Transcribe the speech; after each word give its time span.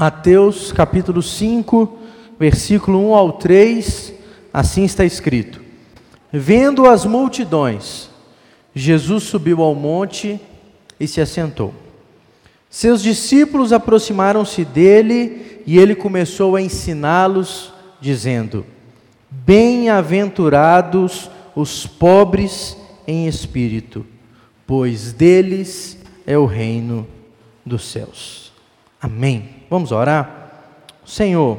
Mateus 0.00 0.72
capítulo 0.72 1.20
5, 1.20 1.98
versículo 2.38 3.10
1 3.10 3.14
ao 3.14 3.34
3, 3.34 4.14
assim 4.50 4.84
está 4.84 5.04
escrito: 5.04 5.60
Vendo 6.32 6.86
as 6.86 7.04
multidões, 7.04 8.08
Jesus 8.74 9.24
subiu 9.24 9.60
ao 9.60 9.74
monte 9.74 10.40
e 10.98 11.06
se 11.06 11.20
assentou. 11.20 11.74
Seus 12.70 13.02
discípulos 13.02 13.74
aproximaram-se 13.74 14.64
dele 14.64 15.60
e 15.66 15.78
ele 15.78 15.94
começou 15.94 16.56
a 16.56 16.62
ensiná-los, 16.62 17.70
dizendo: 18.00 18.64
Bem-aventurados 19.30 21.30
os 21.54 21.86
pobres 21.86 22.74
em 23.06 23.28
espírito, 23.28 24.06
pois 24.66 25.12
deles 25.12 25.98
é 26.26 26.38
o 26.38 26.46
reino 26.46 27.06
dos 27.66 27.84
céus. 27.84 28.50
Amém. 28.98 29.59
Vamos 29.70 29.92
orar? 29.92 30.50
Senhor, 31.06 31.56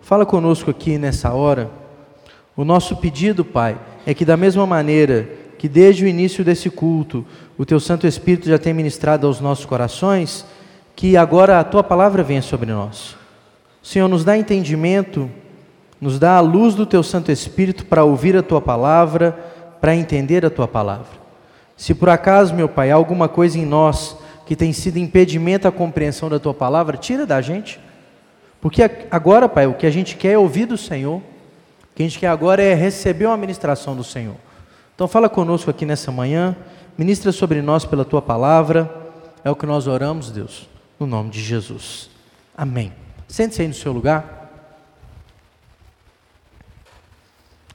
fala 0.00 0.24
conosco 0.24 0.70
aqui 0.70 0.96
nessa 0.96 1.32
hora. 1.32 1.68
O 2.56 2.64
nosso 2.64 2.94
pedido, 2.94 3.44
Pai, 3.44 3.76
é 4.06 4.14
que 4.14 4.24
da 4.24 4.36
mesma 4.36 4.64
maneira 4.64 5.28
que 5.58 5.68
desde 5.68 6.04
o 6.04 6.08
início 6.08 6.44
desse 6.44 6.70
culto 6.70 7.26
o 7.58 7.66
Teu 7.66 7.80
Santo 7.80 8.06
Espírito 8.06 8.48
já 8.48 8.56
tem 8.56 8.72
ministrado 8.72 9.26
aos 9.26 9.40
nossos 9.40 9.66
corações, 9.66 10.46
que 10.94 11.16
agora 11.16 11.58
a 11.58 11.64
Tua 11.64 11.82
palavra 11.82 12.22
venha 12.22 12.40
sobre 12.40 12.70
nós. 12.70 13.16
Senhor, 13.82 14.06
nos 14.06 14.24
dá 14.24 14.38
entendimento, 14.38 15.28
nos 16.00 16.20
dá 16.20 16.36
a 16.36 16.40
luz 16.40 16.76
do 16.76 16.86
Teu 16.86 17.02
Santo 17.02 17.32
Espírito 17.32 17.84
para 17.84 18.04
ouvir 18.04 18.36
a 18.36 18.44
Tua 18.44 18.60
palavra, 18.60 19.36
para 19.80 19.96
entender 19.96 20.46
a 20.46 20.50
Tua 20.50 20.68
palavra. 20.68 21.18
Se 21.76 21.94
por 21.94 22.10
acaso, 22.10 22.54
meu 22.54 22.68
Pai, 22.68 22.92
há 22.92 22.94
alguma 22.94 23.28
coisa 23.28 23.58
em 23.58 23.66
nós 23.66 24.19
que 24.50 24.56
tem 24.56 24.72
sido 24.72 24.98
impedimento 24.98 25.68
à 25.68 25.70
compreensão 25.70 26.28
da 26.28 26.40
tua 26.40 26.52
palavra, 26.52 26.96
tira 26.96 27.24
da 27.24 27.40
gente. 27.40 27.78
Porque 28.60 28.82
agora, 29.08 29.48
Pai, 29.48 29.68
o 29.68 29.74
que 29.74 29.86
a 29.86 29.92
gente 29.92 30.16
quer 30.16 30.32
é 30.32 30.38
ouvir 30.38 30.66
do 30.66 30.76
Senhor. 30.76 31.18
O 31.18 31.94
que 31.94 32.02
a 32.02 32.04
gente 32.04 32.18
quer 32.18 32.26
agora 32.26 32.60
é 32.60 32.74
receber 32.74 33.26
uma 33.26 33.36
ministração 33.36 33.94
do 33.94 34.02
Senhor. 34.02 34.34
Então 34.92 35.06
fala 35.06 35.28
conosco 35.28 35.70
aqui 35.70 35.86
nessa 35.86 36.10
manhã, 36.10 36.56
ministra 36.98 37.30
sobre 37.30 37.62
nós 37.62 37.84
pela 37.84 38.04
tua 38.04 38.20
palavra. 38.20 38.92
É 39.44 39.50
o 39.52 39.54
que 39.54 39.66
nós 39.66 39.86
oramos, 39.86 40.32
Deus, 40.32 40.68
no 40.98 41.06
nome 41.06 41.30
de 41.30 41.40
Jesus. 41.40 42.10
Amém. 42.56 42.92
Sente-se 43.28 43.62
aí 43.62 43.68
no 43.68 43.74
seu 43.74 43.92
lugar. 43.92 44.50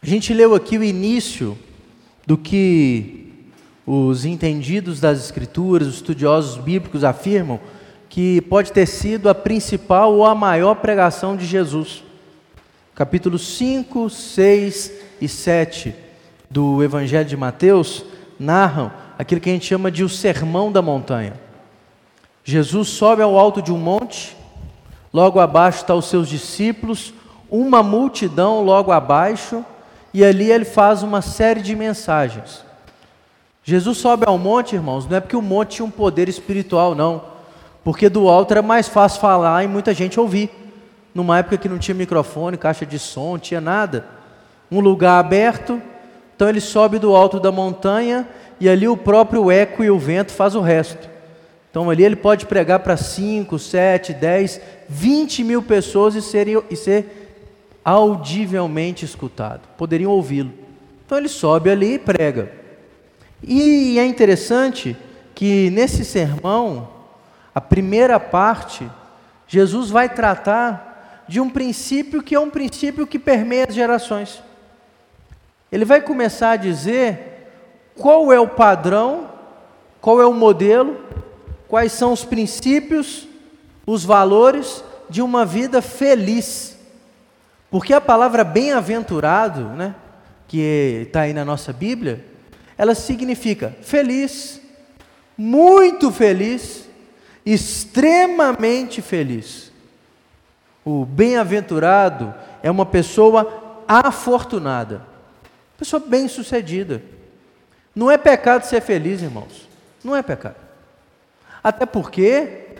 A 0.02 0.06
gente 0.06 0.34
leu 0.34 0.54
aqui 0.54 0.78
o 0.78 0.84
início 0.84 1.58
do 2.28 2.38
que 2.38 3.25
os 3.86 4.26
entendidos 4.26 5.00
das 5.00 5.24
Escrituras, 5.24 5.88
os 5.88 5.96
estudiosos 5.96 6.58
bíblicos 6.58 7.04
afirmam 7.04 7.60
que 8.10 8.42
pode 8.42 8.72
ter 8.72 8.86
sido 8.86 9.30
a 9.30 9.36
principal 9.36 10.14
ou 10.14 10.26
a 10.26 10.34
maior 10.34 10.76
pregação 10.76 11.36
de 11.36 11.46
Jesus. 11.46 12.04
Capítulos 12.96 13.46
5, 13.58 14.10
6 14.10 14.92
e 15.22 15.28
7 15.28 15.94
do 16.50 16.82
Evangelho 16.84 17.28
de 17.28 17.38
Mateus 17.38 18.06
narram 18.40 18.92
aquilo 19.20 19.42
que 19.42 19.50
a 19.50 19.54
gente 19.54 19.66
chama 19.66 19.92
de 19.92 20.04
o 20.04 20.10
Sermão 20.10 20.72
da 20.72 20.82
Montanha. 20.82 21.34
Jesus 22.44 22.90
sobe 22.90 23.22
ao 23.22 23.38
alto 23.38 23.62
de 23.62 23.72
um 23.72 23.78
monte, 23.78 24.36
logo 25.14 25.40
abaixo 25.40 25.80
estão 25.80 25.98
os 25.98 26.06
seus 26.06 26.30
discípulos, 26.30 27.14
uma 27.50 27.84
multidão 27.84 28.62
logo 28.64 28.92
abaixo, 28.92 29.64
e 30.14 30.24
ali 30.24 30.52
ele 30.52 30.66
faz 30.66 31.04
uma 31.04 31.22
série 31.22 31.62
de 31.62 31.76
mensagens. 31.76 32.65
Jesus 33.68 33.98
sobe 33.98 34.26
ao 34.28 34.38
monte, 34.38 34.76
irmãos, 34.76 35.08
não 35.08 35.18
é 35.18 35.20
porque 35.20 35.36
o 35.36 35.42
monte 35.42 35.78
tinha 35.78 35.86
um 35.86 35.90
poder 35.90 36.30
espiritual, 36.30 36.94
não. 36.94 37.24
Porque 37.84 38.08
do 38.08 38.30
alto 38.30 38.52
era 38.52 38.62
mais 38.62 38.88
fácil 38.88 39.20
falar 39.20 39.64
e 39.64 39.68
muita 39.68 39.92
gente 39.92 40.20
ouvir. 40.20 40.52
Numa 41.16 41.40
época 41.40 41.58
que 41.58 41.68
não 41.68 41.80
tinha 41.80 41.96
microfone, 41.96 42.58
caixa 42.58 42.86
de 42.86 43.00
som, 43.00 43.32
não 43.32 43.40
tinha 43.40 43.60
nada. 43.60 44.06
Um 44.72 44.80
lugar 44.80 45.18
aberto, 45.18 45.82
então 46.36 46.48
ele 46.48 46.62
sobe 46.62 47.00
do 47.00 47.16
alto 47.16 47.40
da 47.40 47.52
montanha 47.52 48.28
e 48.60 48.70
ali 48.70 48.88
o 48.88 48.96
próprio 48.96 49.50
eco 49.50 49.84
e 49.84 49.90
o 49.90 49.98
vento 49.98 50.32
faz 50.32 50.54
o 50.54 50.62
resto. 50.62 51.10
Então 51.72 51.90
ali 51.90 52.04
ele 52.04 52.16
pode 52.16 52.46
pregar 52.46 52.82
para 52.82 52.96
5, 52.96 53.58
7, 53.58 54.14
10, 54.14 54.62
20 54.88 55.44
mil 55.44 55.64
pessoas 55.64 56.14
e 56.14 56.22
ser, 56.22 56.48
e 56.70 56.76
ser 56.76 57.36
audivelmente 57.84 59.04
escutado. 59.06 59.62
Poderiam 59.76 60.12
ouvi-lo. 60.12 60.54
Então 61.04 61.18
ele 61.18 61.28
sobe 61.28 61.72
ali 61.72 61.96
e 61.96 62.00
prega. 62.00 62.65
E 63.48 64.00
é 64.00 64.06
interessante 64.06 64.98
que 65.36 65.70
nesse 65.70 66.04
sermão, 66.04 66.90
a 67.54 67.62
primeira 67.62 68.20
parte, 68.20 68.90
Jesus 69.48 69.92
vai 69.92 70.10
tratar 70.10 71.24
de 71.28 71.40
um 71.40 71.48
princípio 71.48 72.24
que 72.24 72.34
é 72.34 72.40
um 72.40 72.50
princípio 72.50 73.06
que 73.06 73.20
permeia 73.20 73.68
as 73.68 73.76
gerações. 73.76 74.42
Ele 75.72 75.86
vai 75.86 76.02
começar 76.02 76.52
a 76.52 76.56
dizer 76.56 77.52
qual 77.96 78.34
é 78.34 78.40
o 78.40 78.48
padrão, 78.48 79.30
qual 80.02 80.20
é 80.20 80.26
o 80.26 80.34
modelo, 80.34 81.00
quais 81.68 81.92
são 81.92 82.14
os 82.14 82.26
princípios, 82.26 83.28
os 83.86 84.04
valores 84.04 84.84
de 85.08 85.22
uma 85.22 85.46
vida 85.46 85.84
feliz. 85.84 86.78
Porque 87.70 87.94
a 87.94 88.02
palavra 88.02 88.44
bem-aventurado, 88.44 89.62
né, 89.70 89.94
que 90.48 91.04
está 91.06 91.22
aí 91.22 91.34
na 91.34 91.46
nossa 91.46 91.72
Bíblia, 91.72 92.26
ela 92.78 92.94
significa 92.94 93.76
feliz, 93.82 94.62
muito 95.38 96.12
feliz, 96.12 96.88
extremamente 97.46 99.02
feliz. 99.02 99.72
O 100.84 101.06
bem-aventurado 101.06 102.34
é 102.62 102.70
uma 102.70 102.86
pessoa 102.86 103.84
afortunada, 103.88 105.06
pessoa 105.78 106.00
bem-sucedida. 106.00 107.02
Não 107.96 108.12
é 108.12 108.18
pecado 108.18 108.64
ser 108.64 108.82
feliz, 108.82 109.22
irmãos. 109.22 109.70
Não 110.04 110.16
é 110.16 110.22
pecado. 110.22 110.58
Até 111.64 111.86
porque 111.86 112.76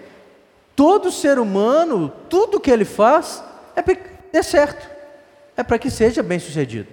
todo 0.76 1.12
ser 1.12 1.40
humano, 1.40 2.12
tudo 2.30 2.60
que 2.60 2.70
ele 2.70 2.86
faz 2.86 3.42
é, 3.76 4.38
é 4.38 4.44
certo. 4.44 4.90
É 5.56 5.64
para 5.64 5.80
que 5.80 5.90
seja 5.90 6.22
bem-sucedido. 6.22 6.90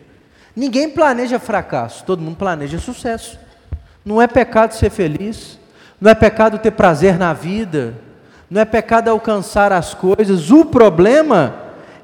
Ninguém 0.55 0.91
planeja 0.91 1.39
fracasso, 1.39 2.05
todo 2.05 2.23
mundo 2.23 2.37
planeja 2.37 2.79
sucesso. 2.79 3.39
Não 4.05 4.21
é 4.21 4.27
pecado 4.27 4.75
ser 4.75 4.91
feliz, 4.91 5.59
não 6.01 6.11
é 6.11 6.15
pecado 6.15 6.59
ter 6.59 6.73
prazer 6.73 7.19
na 7.19 7.33
vida, 7.33 7.95
não 8.51 8.61
é 8.61 8.65
pecado 8.65 9.09
alcançar 9.09 9.73
as 9.73 9.95
coisas. 9.95 10.51
O 10.51 10.65
problema 10.65 11.55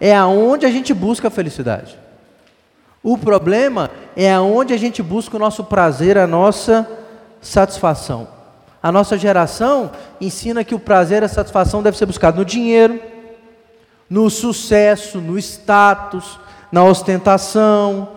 é 0.00 0.14
aonde 0.16 0.64
a 0.64 0.70
gente 0.70 0.94
busca 0.94 1.28
a 1.28 1.30
felicidade. 1.30 1.98
O 3.02 3.18
problema 3.18 3.90
é 4.16 4.32
aonde 4.32 4.72
a 4.72 4.76
gente 4.76 5.02
busca 5.02 5.36
o 5.36 5.40
nosso 5.40 5.64
prazer, 5.64 6.16
a 6.16 6.26
nossa 6.26 6.88
satisfação. 7.40 8.28
A 8.82 8.90
nossa 8.90 9.18
geração 9.18 9.90
ensina 10.20 10.64
que 10.64 10.74
o 10.74 10.78
prazer 10.78 11.22
e 11.22 11.26
a 11.26 11.28
satisfação 11.28 11.82
deve 11.82 11.98
ser 11.98 12.06
buscado 12.06 12.38
no 12.38 12.44
dinheiro, 12.44 13.00
no 14.08 14.30
sucesso, 14.30 15.20
no 15.20 15.38
status, 15.38 16.38
na 16.72 16.84
ostentação, 16.84 18.08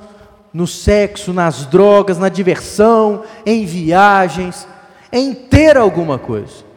no 0.53 0.67
sexo, 0.67 1.31
nas 1.33 1.65
drogas, 1.65 2.17
na 2.17 2.29
diversão, 2.29 3.23
em 3.45 3.65
viagens, 3.65 4.67
em 5.11 5.33
ter 5.33 5.77
alguma 5.77 6.17
coisa. 6.17 6.71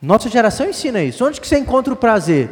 Nossa 0.00 0.28
geração 0.28 0.68
ensina 0.68 1.02
isso. 1.02 1.24
Onde 1.24 1.40
que 1.40 1.48
você 1.48 1.58
encontra 1.58 1.92
o 1.92 1.96
prazer? 1.96 2.50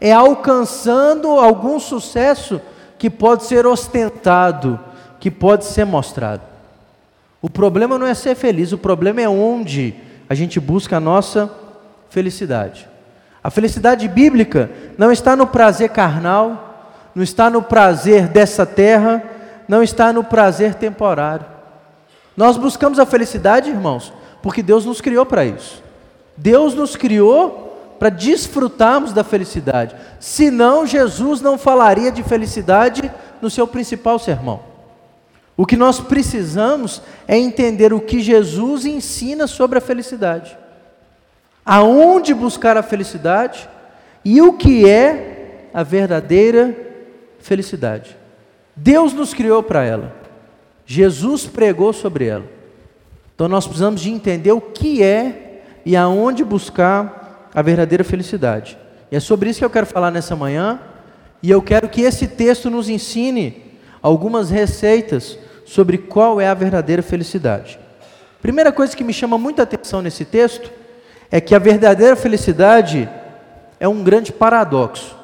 É 0.00 0.12
alcançando 0.12 1.28
algum 1.28 1.78
sucesso 1.78 2.60
que 2.98 3.08
pode 3.08 3.44
ser 3.44 3.66
ostentado, 3.66 4.78
que 5.20 5.30
pode 5.30 5.64
ser 5.64 5.84
mostrado. 5.84 6.42
O 7.40 7.48
problema 7.48 7.98
não 7.98 8.06
é 8.06 8.14
ser 8.14 8.34
feliz, 8.34 8.72
o 8.72 8.78
problema 8.78 9.20
é 9.20 9.28
onde 9.28 9.94
a 10.28 10.34
gente 10.34 10.58
busca 10.58 10.96
a 10.96 11.00
nossa 11.00 11.50
felicidade. 12.10 12.88
A 13.42 13.50
felicidade 13.50 14.08
bíblica 14.08 14.70
não 14.96 15.12
está 15.12 15.36
no 15.36 15.46
prazer 15.46 15.90
carnal, 15.90 16.67
não 17.18 17.24
está 17.24 17.50
no 17.50 17.60
prazer 17.60 18.28
dessa 18.28 18.64
terra, 18.64 19.20
não 19.66 19.82
está 19.82 20.12
no 20.12 20.22
prazer 20.22 20.76
temporário. 20.76 21.44
Nós 22.36 22.56
buscamos 22.56 23.00
a 23.00 23.04
felicidade, 23.04 23.70
irmãos, 23.70 24.12
porque 24.40 24.62
Deus 24.62 24.84
nos 24.84 25.00
criou 25.00 25.26
para 25.26 25.44
isso. 25.44 25.82
Deus 26.36 26.74
nos 26.74 26.94
criou 26.94 27.96
para 27.98 28.08
desfrutarmos 28.08 29.12
da 29.12 29.24
felicidade. 29.24 29.96
Senão, 30.20 30.86
Jesus 30.86 31.40
não 31.40 31.58
falaria 31.58 32.12
de 32.12 32.22
felicidade 32.22 33.10
no 33.42 33.50
seu 33.50 33.66
principal 33.66 34.20
sermão. 34.20 34.60
O 35.56 35.66
que 35.66 35.76
nós 35.76 35.98
precisamos 35.98 37.02
é 37.26 37.36
entender 37.36 37.92
o 37.92 38.00
que 38.00 38.20
Jesus 38.20 38.86
ensina 38.86 39.48
sobre 39.48 39.78
a 39.78 39.80
felicidade. 39.82 40.56
Aonde 41.66 42.32
buscar 42.32 42.76
a 42.76 42.82
felicidade 42.84 43.68
e 44.24 44.40
o 44.40 44.52
que 44.52 44.88
é 44.88 45.66
a 45.74 45.82
verdadeira 45.82 46.66
felicidade. 46.66 46.87
Deus 48.74 49.12
nos 49.12 49.34
criou 49.34 49.62
para 49.62 49.84
ela. 49.84 50.14
Jesus 50.86 51.46
pregou 51.46 51.92
sobre 51.92 52.26
ela. 52.26 52.44
Então 53.34 53.48
nós 53.48 53.66
precisamos 53.66 54.00
de 54.00 54.10
entender 54.10 54.52
o 54.52 54.60
que 54.60 55.02
é 55.02 55.62
e 55.84 55.96
aonde 55.96 56.44
buscar 56.44 57.50
a 57.54 57.62
verdadeira 57.62 58.04
felicidade. 58.04 58.78
E 59.10 59.16
é 59.16 59.20
sobre 59.20 59.50
isso 59.50 59.58
que 59.58 59.64
eu 59.64 59.70
quero 59.70 59.86
falar 59.86 60.10
nessa 60.10 60.36
manhã, 60.36 60.80
e 61.42 61.50
eu 61.50 61.62
quero 61.62 61.88
que 61.88 62.02
esse 62.02 62.26
texto 62.26 62.68
nos 62.68 62.88
ensine 62.88 63.62
algumas 64.02 64.50
receitas 64.50 65.38
sobre 65.64 65.98
qual 65.98 66.40
é 66.40 66.48
a 66.48 66.54
verdadeira 66.54 67.02
felicidade. 67.02 67.78
Primeira 68.40 68.70
coisa 68.72 68.96
que 68.96 69.04
me 69.04 69.12
chama 69.12 69.36
muita 69.36 69.62
atenção 69.64 70.00
nesse 70.00 70.24
texto 70.24 70.70
é 71.30 71.40
que 71.40 71.54
a 71.54 71.58
verdadeira 71.58 72.16
felicidade 72.16 73.08
é 73.80 73.88
um 73.88 74.02
grande 74.02 74.32
paradoxo. 74.32 75.17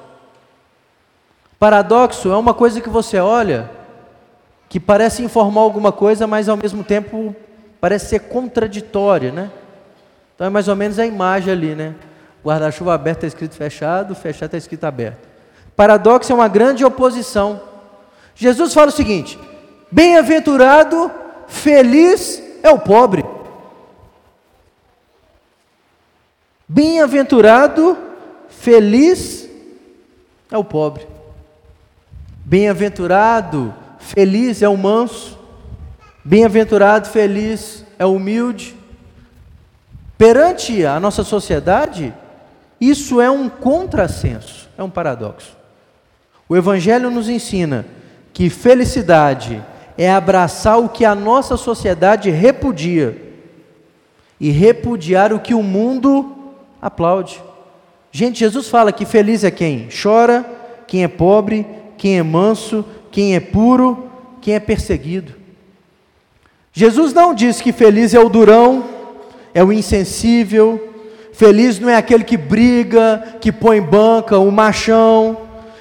Paradoxo 1.59 2.31
é 2.31 2.37
uma 2.37 2.53
coisa 2.53 2.81
que 2.81 2.89
você 2.89 3.19
olha 3.19 3.71
que 4.69 4.81
parece 4.81 5.23
informar 5.23 5.61
alguma 5.61 5.93
coisa, 5.93 6.27
mas 6.27 6.49
ao 6.49 6.57
mesmo 6.57 6.83
tempo 6.83 7.35
parece 7.81 8.07
ser 8.07 8.21
contraditória, 8.21 9.31
né? 9.31 9.51
Então 10.35 10.47
é 10.47 10.51
mais 10.51 10.67
ou 10.67 10.75
menos 10.75 10.99
a 10.99 11.07
imagem 11.07 11.53
ali, 11.53 11.75
né? 11.75 11.95
Guarda-chuva 12.45 12.93
aberto 12.93 13.19
está 13.19 13.27
escrito 13.29 13.55
fechado, 13.55 14.15
fechado 14.15 14.47
está 14.47 14.59
escrito 14.59 14.85
aberto. 14.85 15.29
Paradoxo 15.77 16.33
é 16.33 16.35
uma 16.35 16.49
grande 16.49 16.85
oposição. 16.85 17.61
Jesus 18.35 18.75
fala 18.75 18.89
o 18.89 18.93
seguinte: 18.93 19.39
bem-aventurado, 19.91 21.11
feliz 21.47 22.43
é 22.63 22.71
o 22.71 22.79
pobre. 22.79 23.25
Bem-aventurado, 26.69 27.97
feliz 28.49 29.49
é 30.51 30.59
o 30.59 30.65
pobre. 30.65 31.14
Bem-aventurado, 32.55 33.75
feliz 33.99 34.63
é 34.63 34.69
o 34.69 34.77
manso. 34.77 35.37
Bem-aventurado, 36.25 37.09
feliz 37.09 37.85
é 37.99 38.07
o 38.07 38.15
humilde. 38.15 38.77
Perante 40.17 40.87
a 40.87 41.01
nossa 41.01 41.25
sociedade, 41.25 42.15
isso 42.81 43.21
é 43.21 43.29
um 43.29 43.49
contrassenso, 43.49 44.69
é 44.79 44.85
um 44.85 44.89
paradoxo. 44.89 45.57
O 46.49 46.57
Evangelho 46.57 47.11
nos 47.11 47.29
ensina 47.29 47.87
que 48.33 48.49
felicidade 48.49 49.61
é 49.99 50.13
abraçar 50.13 50.79
o 50.79 50.89
que 50.89 51.05
a 51.05 51.13
nossa 51.17 51.57
sociedade 51.57 52.31
repudia 52.31 53.21
e 54.39 54.53
repudiar 54.53 55.33
o 55.33 55.41
que 55.41 55.55
o 55.55 55.63
mundo 55.65 56.55
aplaude. 56.81 57.43
Gente, 58.13 58.39
Jesus 58.39 58.69
fala 58.69 58.93
que 58.93 59.05
feliz 59.05 59.43
é 59.43 59.51
quem 59.51 59.89
chora, 59.91 60.47
quem 60.87 61.03
é 61.03 61.09
pobre, 61.09 61.83
quem 61.97 62.19
é 62.19 62.23
manso, 62.23 62.85
quem 63.11 63.35
é 63.35 63.41
puro, 63.41 64.11
quem 64.41 64.55
é 64.55 64.61
perseguido. 64.61 65.35
Jesus 66.73 67.13
não 67.13 67.33
diz 67.33 67.61
que 67.61 67.73
feliz 67.73 68.15
é 68.15 68.21
o 68.21 68.29
durão, 68.29 68.85
é 69.55 69.63
o 69.63 69.73
insensível, 69.73 70.93
feliz 71.33 71.79
não 71.79 71.89
é 71.89 71.97
aquele 71.97 72.25
que 72.25 72.37
briga, 72.37 73.37
que 73.41 73.53
põe 73.53 73.81
banca, 73.81 74.39
o 74.39 74.51
machão, 74.51 75.39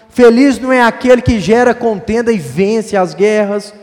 feliz 0.09 0.59
não 0.59 0.71
é 0.71 0.83
aquele 0.83 1.21
que 1.21 1.39
gera 1.39 1.73
contenda 1.73 2.31
e 2.31 2.37
vence 2.37 2.95
as 2.95 3.15
guerras. 3.15 3.73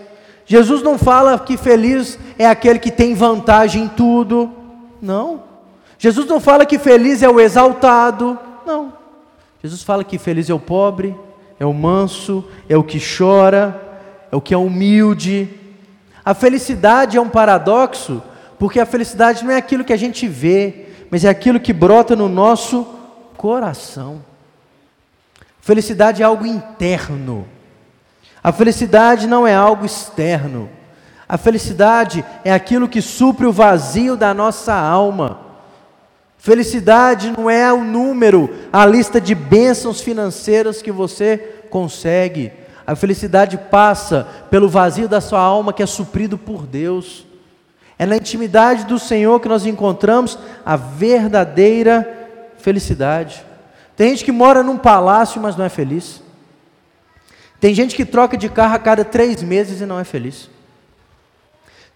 Jesus 0.47 0.83
não 0.83 0.97
fala 0.97 1.39
que 1.39 1.57
feliz 1.57 2.19
é 2.39 2.47
aquele 2.47 2.79
que 2.79 2.91
tem 2.91 3.15
vantagem 3.15 3.85
em 3.85 3.89
tudo, 3.89 4.51
não. 5.03 5.43
Jesus 5.99 6.27
não 6.27 6.41
fala 6.41 6.65
que 6.65 6.79
feliz 6.79 7.23
é 7.23 7.29
o 7.29 7.41
exaltado, 7.41 8.39
não. 8.65 8.93
Jesus 9.63 9.83
fala 9.83 10.03
que 10.03 10.17
feliz 10.17 10.49
é 10.49 10.55
o 10.55 10.59
pobre, 10.59 11.15
é 11.61 11.67
o 11.67 11.75
manso, 11.75 12.43
é 12.71 12.77
o 12.77 12.83
que 12.83 12.99
chora, 12.99 13.79
é 14.33 14.35
o 14.35 14.41
que 14.41 14.55
é 14.55 14.57
humilde. 14.57 15.47
A 16.25 16.33
felicidade 16.33 17.19
é 17.19 17.21
um 17.21 17.29
paradoxo, 17.29 18.23
porque 18.59 18.81
a 18.81 18.87
felicidade 18.87 19.45
não 19.45 19.53
é 19.53 19.57
aquilo 19.57 19.85
que 19.85 19.93
a 19.93 19.97
gente 19.99 20.27
vê, 20.27 20.87
mas 21.11 21.23
é 21.23 21.29
aquilo 21.29 21.61
que 21.61 21.75
brota 21.75 22.17
no 22.17 22.31
nosso 22.31 22.87
coração. 23.37 24.25
Felicidade 25.61 26.23
é 26.23 26.25
algo 26.25 26.47
interno. 26.47 27.47
A 28.43 28.53
felicidade 28.53 29.27
não 29.27 29.47
é 29.47 29.55
algo 29.55 29.85
externo. 29.85 30.71
A 31.29 31.37
felicidade 31.37 32.25
é 32.43 32.53
aquilo 32.53 32.89
que 32.89 33.03
supre 33.03 33.45
o 33.45 33.53
vazio 33.53 34.17
da 34.17 34.33
nossa 34.33 34.75
alma. 34.75 35.50
Felicidade 36.41 37.35
não 37.37 37.51
é 37.51 37.71
o 37.71 37.85
número, 37.85 38.49
a 38.73 38.87
lista 38.87 39.21
de 39.21 39.35
bênçãos 39.35 40.01
financeiras 40.01 40.81
que 40.81 40.91
você 40.91 41.37
consegue. 41.69 42.51
A 42.87 42.97
felicidade 42.97 43.59
passa 43.59 44.27
pelo 44.51 44.67
vazio 44.67 45.07
da 45.07 45.21
sua 45.21 45.39
alma 45.39 45.71
que 45.71 45.83
é 45.83 45.87
suprido 45.87 46.39
por 46.39 46.67
Deus. 46.67 47.27
É 47.99 48.07
na 48.07 48.17
intimidade 48.17 48.87
do 48.87 48.99
Senhor 48.99 49.39
que 49.39 49.51
nós 49.51 49.67
encontramos 49.67 50.39
a 50.65 50.77
verdadeira 50.77 52.09
felicidade. 52.57 53.45
Tem 53.95 54.09
gente 54.09 54.25
que 54.25 54.33
mora 54.33 54.63
num 54.63 54.79
palácio, 54.79 55.43
mas 55.43 55.57
não 55.57 55.67
é 55.67 55.69
feliz. 55.69 56.23
Tem 57.61 57.75
gente 57.75 57.95
que 57.95 58.07
troca 58.07 58.39
de 58.39 58.49
carro 58.49 58.77
a 58.77 58.79
cada 58.79 59.05
três 59.05 59.43
meses 59.43 59.83
e 59.83 59.85
não 59.85 60.01
é 60.01 60.05
feliz. 60.05 60.49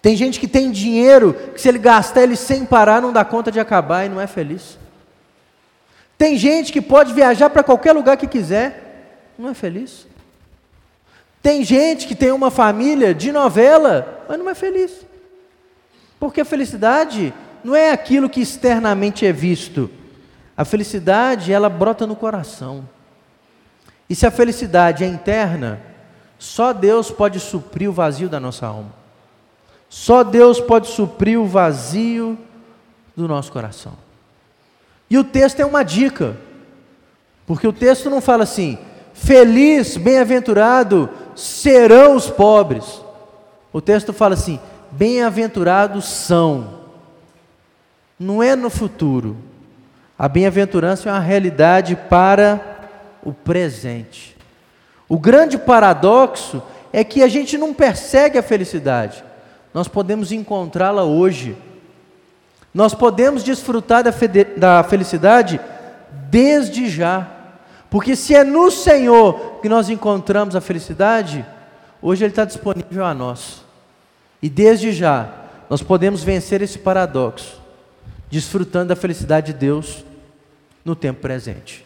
Tem 0.04 0.14
gente 0.14 0.38
que 0.38 0.46
tem 0.46 0.70
dinheiro 0.70 1.32
que 1.54 1.58
se 1.58 1.66
ele 1.66 1.78
gastar 1.78 2.24
ele 2.24 2.36
sem 2.36 2.66
parar 2.66 3.00
não 3.00 3.10
dá 3.10 3.24
conta 3.24 3.50
de 3.50 3.58
acabar 3.58 4.04
e 4.04 4.08
não 4.10 4.20
é 4.20 4.26
feliz. 4.26 4.78
Tem 6.18 6.36
gente 6.36 6.70
que 6.70 6.82
pode 6.82 7.14
viajar 7.14 7.48
para 7.48 7.62
qualquer 7.62 7.94
lugar 7.94 8.18
que 8.18 8.26
quiser, 8.26 9.32
não 9.38 9.48
é 9.48 9.54
feliz. 9.54 10.06
Tem 11.42 11.64
gente 11.64 12.06
que 12.06 12.14
tem 12.14 12.30
uma 12.32 12.50
família 12.50 13.14
de 13.14 13.32
novela, 13.32 14.26
mas 14.28 14.38
não 14.38 14.50
é 14.50 14.54
feliz. 14.54 14.92
Porque 16.20 16.42
a 16.42 16.44
felicidade 16.44 17.32
não 17.64 17.74
é 17.74 17.90
aquilo 17.90 18.28
que 18.28 18.42
externamente 18.42 19.24
é 19.24 19.32
visto. 19.32 19.90
A 20.54 20.66
felicidade, 20.66 21.50
ela 21.50 21.70
brota 21.70 22.06
no 22.06 22.14
coração. 22.14 22.86
E 24.06 24.14
se 24.14 24.26
a 24.26 24.30
felicidade 24.30 25.02
é 25.02 25.06
interna, 25.06 25.80
só 26.38 26.74
Deus 26.74 27.10
pode 27.10 27.40
suprir 27.40 27.88
o 27.88 27.92
vazio 27.94 28.28
da 28.28 28.38
nossa 28.38 28.66
alma. 28.66 29.03
Só 29.94 30.24
Deus 30.24 30.60
pode 30.60 30.88
suprir 30.88 31.38
o 31.38 31.46
vazio 31.46 32.36
do 33.16 33.28
nosso 33.28 33.52
coração. 33.52 33.92
E 35.08 35.16
o 35.16 35.22
texto 35.22 35.60
é 35.60 35.64
uma 35.64 35.84
dica, 35.84 36.36
porque 37.46 37.64
o 37.64 37.72
texto 37.72 38.10
não 38.10 38.20
fala 38.20 38.42
assim: 38.42 38.76
feliz, 39.14 39.96
bem-aventurado 39.96 41.08
serão 41.36 42.16
os 42.16 42.28
pobres. 42.28 43.02
O 43.72 43.80
texto 43.80 44.12
fala 44.12 44.34
assim: 44.34 44.58
bem-aventurados 44.90 46.06
são. 46.06 46.80
Não 48.18 48.42
é 48.42 48.56
no 48.56 48.70
futuro. 48.70 49.36
A 50.18 50.28
bem-aventurança 50.28 51.08
é 51.08 51.12
uma 51.12 51.20
realidade 51.20 51.94
para 51.94 52.90
o 53.22 53.32
presente. 53.32 54.36
O 55.08 55.20
grande 55.20 55.56
paradoxo 55.56 56.60
é 56.92 57.04
que 57.04 57.22
a 57.22 57.28
gente 57.28 57.56
não 57.56 57.72
persegue 57.72 58.36
a 58.36 58.42
felicidade 58.42 59.22
nós 59.74 59.88
podemos 59.88 60.30
encontrá-la 60.30 61.02
hoje. 61.02 61.56
Nós 62.72 62.94
podemos 62.94 63.42
desfrutar 63.42 64.04
da, 64.04 64.12
da 64.56 64.84
felicidade 64.84 65.60
desde 66.30 66.88
já. 66.88 67.28
Porque 67.90 68.14
se 68.14 68.36
é 68.36 68.44
no 68.44 68.70
Senhor 68.70 69.58
que 69.60 69.68
nós 69.68 69.88
encontramos 69.88 70.54
a 70.54 70.60
felicidade, 70.60 71.44
hoje 72.00 72.24
Ele 72.24 72.30
está 72.30 72.44
disponível 72.44 73.04
a 73.04 73.12
nós. 73.12 73.64
E 74.40 74.48
desde 74.48 74.92
já, 74.92 75.32
nós 75.68 75.82
podemos 75.82 76.22
vencer 76.22 76.62
esse 76.62 76.78
paradoxo, 76.78 77.60
desfrutando 78.30 78.88
da 78.88 78.96
felicidade 78.96 79.52
de 79.52 79.58
Deus 79.58 80.04
no 80.84 80.94
tempo 80.94 81.20
presente. 81.20 81.84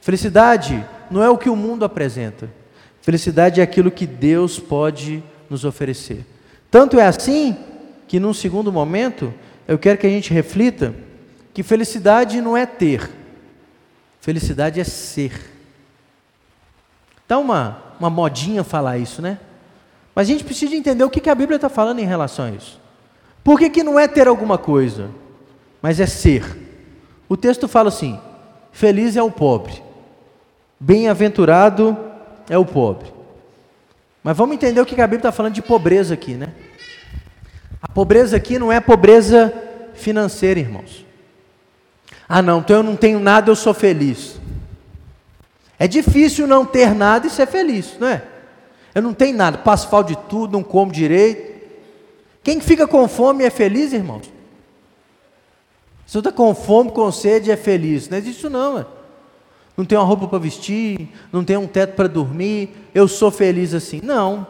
Felicidade 0.00 0.84
não 1.10 1.22
é 1.22 1.30
o 1.30 1.38
que 1.38 1.48
o 1.48 1.56
mundo 1.56 1.84
apresenta, 1.84 2.50
felicidade 3.00 3.60
é 3.60 3.64
aquilo 3.64 3.90
que 3.90 4.06
Deus 4.06 4.58
pode 4.58 5.22
nos 5.48 5.64
oferecer. 5.64 6.26
Tanto 6.72 6.98
é 6.98 7.06
assim 7.06 7.54
que, 8.08 8.18
num 8.18 8.32
segundo 8.32 8.72
momento, 8.72 9.32
eu 9.68 9.78
quero 9.78 9.98
que 9.98 10.06
a 10.06 10.10
gente 10.10 10.32
reflita 10.32 10.94
que 11.52 11.62
felicidade 11.62 12.40
não 12.40 12.56
é 12.56 12.64
ter, 12.64 13.10
felicidade 14.22 14.80
é 14.80 14.84
ser. 14.84 15.52
Dá 17.28 17.38
uma, 17.38 17.76
uma 18.00 18.08
modinha 18.08 18.64
falar 18.64 18.96
isso, 18.96 19.20
né? 19.20 19.38
Mas 20.14 20.26
a 20.26 20.32
gente 20.32 20.44
precisa 20.44 20.74
entender 20.74 21.04
o 21.04 21.10
que, 21.10 21.20
que 21.20 21.28
a 21.28 21.34
Bíblia 21.34 21.56
está 21.56 21.68
falando 21.68 21.98
em 21.98 22.06
relação 22.06 22.46
a 22.46 22.50
isso. 22.50 22.80
Por 23.44 23.58
que, 23.58 23.68
que 23.68 23.82
não 23.82 24.00
é 24.00 24.08
ter 24.08 24.26
alguma 24.26 24.56
coisa, 24.56 25.10
mas 25.82 26.00
é 26.00 26.06
ser? 26.06 26.56
O 27.28 27.36
texto 27.36 27.68
fala 27.68 27.88
assim: 27.88 28.18
feliz 28.72 29.14
é 29.14 29.22
o 29.22 29.30
pobre, 29.30 29.82
bem-aventurado 30.80 31.98
é 32.48 32.56
o 32.56 32.64
pobre. 32.64 33.12
Mas 34.22 34.36
vamos 34.36 34.54
entender 34.54 34.80
o 34.80 34.86
que 34.86 34.94
a 35.00 35.06
Bíblia 35.06 35.18
está 35.18 35.32
falando 35.32 35.54
de 35.54 35.62
pobreza 35.62 36.14
aqui, 36.14 36.34
né? 36.34 36.50
A 37.80 37.88
pobreza 37.88 38.36
aqui 38.36 38.58
não 38.58 38.70
é 38.70 38.78
pobreza 38.80 39.52
financeira, 39.94 40.60
irmãos. 40.60 41.04
Ah, 42.28 42.40
não, 42.40 42.60
então 42.60 42.76
eu 42.76 42.82
não 42.82 42.96
tenho 42.96 43.18
nada, 43.18 43.50
eu 43.50 43.56
sou 43.56 43.74
feliz. 43.74 44.40
É 45.78 45.88
difícil 45.88 46.46
não 46.46 46.64
ter 46.64 46.94
nada 46.94 47.26
e 47.26 47.30
ser 47.30 47.46
feliz, 47.46 47.96
não 47.98 48.06
é? 48.06 48.22
Eu 48.94 49.02
não 49.02 49.12
tenho 49.12 49.36
nada, 49.36 49.58
passo 49.58 49.88
falta 49.88 50.14
de 50.14 50.18
tudo, 50.28 50.52
não 50.52 50.62
como 50.62 50.92
direito. 50.92 51.52
Quem 52.44 52.60
fica 52.60 52.86
com 52.86 53.08
fome 53.08 53.44
é 53.44 53.50
feliz, 53.50 53.92
irmãos? 53.92 54.30
Se 56.06 56.18
está 56.18 56.30
com 56.30 56.54
fome, 56.54 56.90
com 56.92 57.10
sede, 57.10 57.50
é 57.50 57.56
feliz. 57.56 58.08
Não 58.08 58.18
existe 58.18 58.38
isso 58.38 58.50
não, 58.50 58.74
mano. 58.74 58.86
Não 59.82 59.86
tem 59.86 59.98
uma 59.98 60.04
roupa 60.04 60.28
para 60.28 60.38
vestir, 60.38 61.08
não 61.32 61.42
tem 61.42 61.56
um 61.56 61.66
teto 61.66 61.96
para 61.96 62.06
dormir, 62.06 62.70
eu 62.94 63.08
sou 63.08 63.32
feliz 63.32 63.74
assim. 63.74 64.00
Não. 64.00 64.46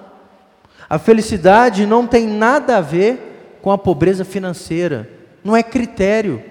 A 0.91 0.99
felicidade 0.99 1.87
não 1.87 2.07
tem 2.07 2.27
nada 2.27 2.77
a 2.77 2.83
ver 2.83 3.57
com 3.63 3.71
a 3.71 3.79
pobreza 3.79 4.27
financeira. 4.27 5.09
Não 5.43 5.57
é 5.57 5.63
critério. 5.63 6.43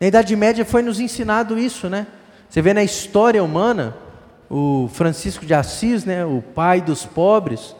Na 0.00 0.06
Idade 0.06 0.34
Média 0.34 0.64
foi 0.64 0.80
nos 0.80 0.98
ensinado 0.98 1.58
isso, 1.58 1.90
né? 1.90 2.06
Você 2.48 2.62
vê 2.62 2.72
na 2.72 2.82
história 2.82 3.44
humana, 3.44 3.94
o 4.48 4.88
Francisco 4.90 5.44
de 5.44 5.52
Assis, 5.52 6.06
né, 6.06 6.24
o 6.24 6.42
pai 6.54 6.80
dos 6.80 7.04
pobres, 7.04 7.76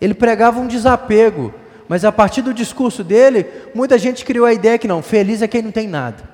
ele 0.00 0.14
pregava 0.14 0.58
um 0.58 0.66
desapego, 0.66 1.54
mas 1.86 2.04
a 2.04 2.10
partir 2.10 2.42
do 2.42 2.52
discurso 2.52 3.04
dele, 3.04 3.46
muita 3.72 3.98
gente 3.98 4.24
criou 4.24 4.46
a 4.46 4.52
ideia 4.52 4.78
que 4.78 4.88
não, 4.88 5.00
feliz 5.00 5.42
é 5.42 5.46
quem 5.46 5.62
não 5.62 5.70
tem 5.70 5.86
nada. 5.86 6.28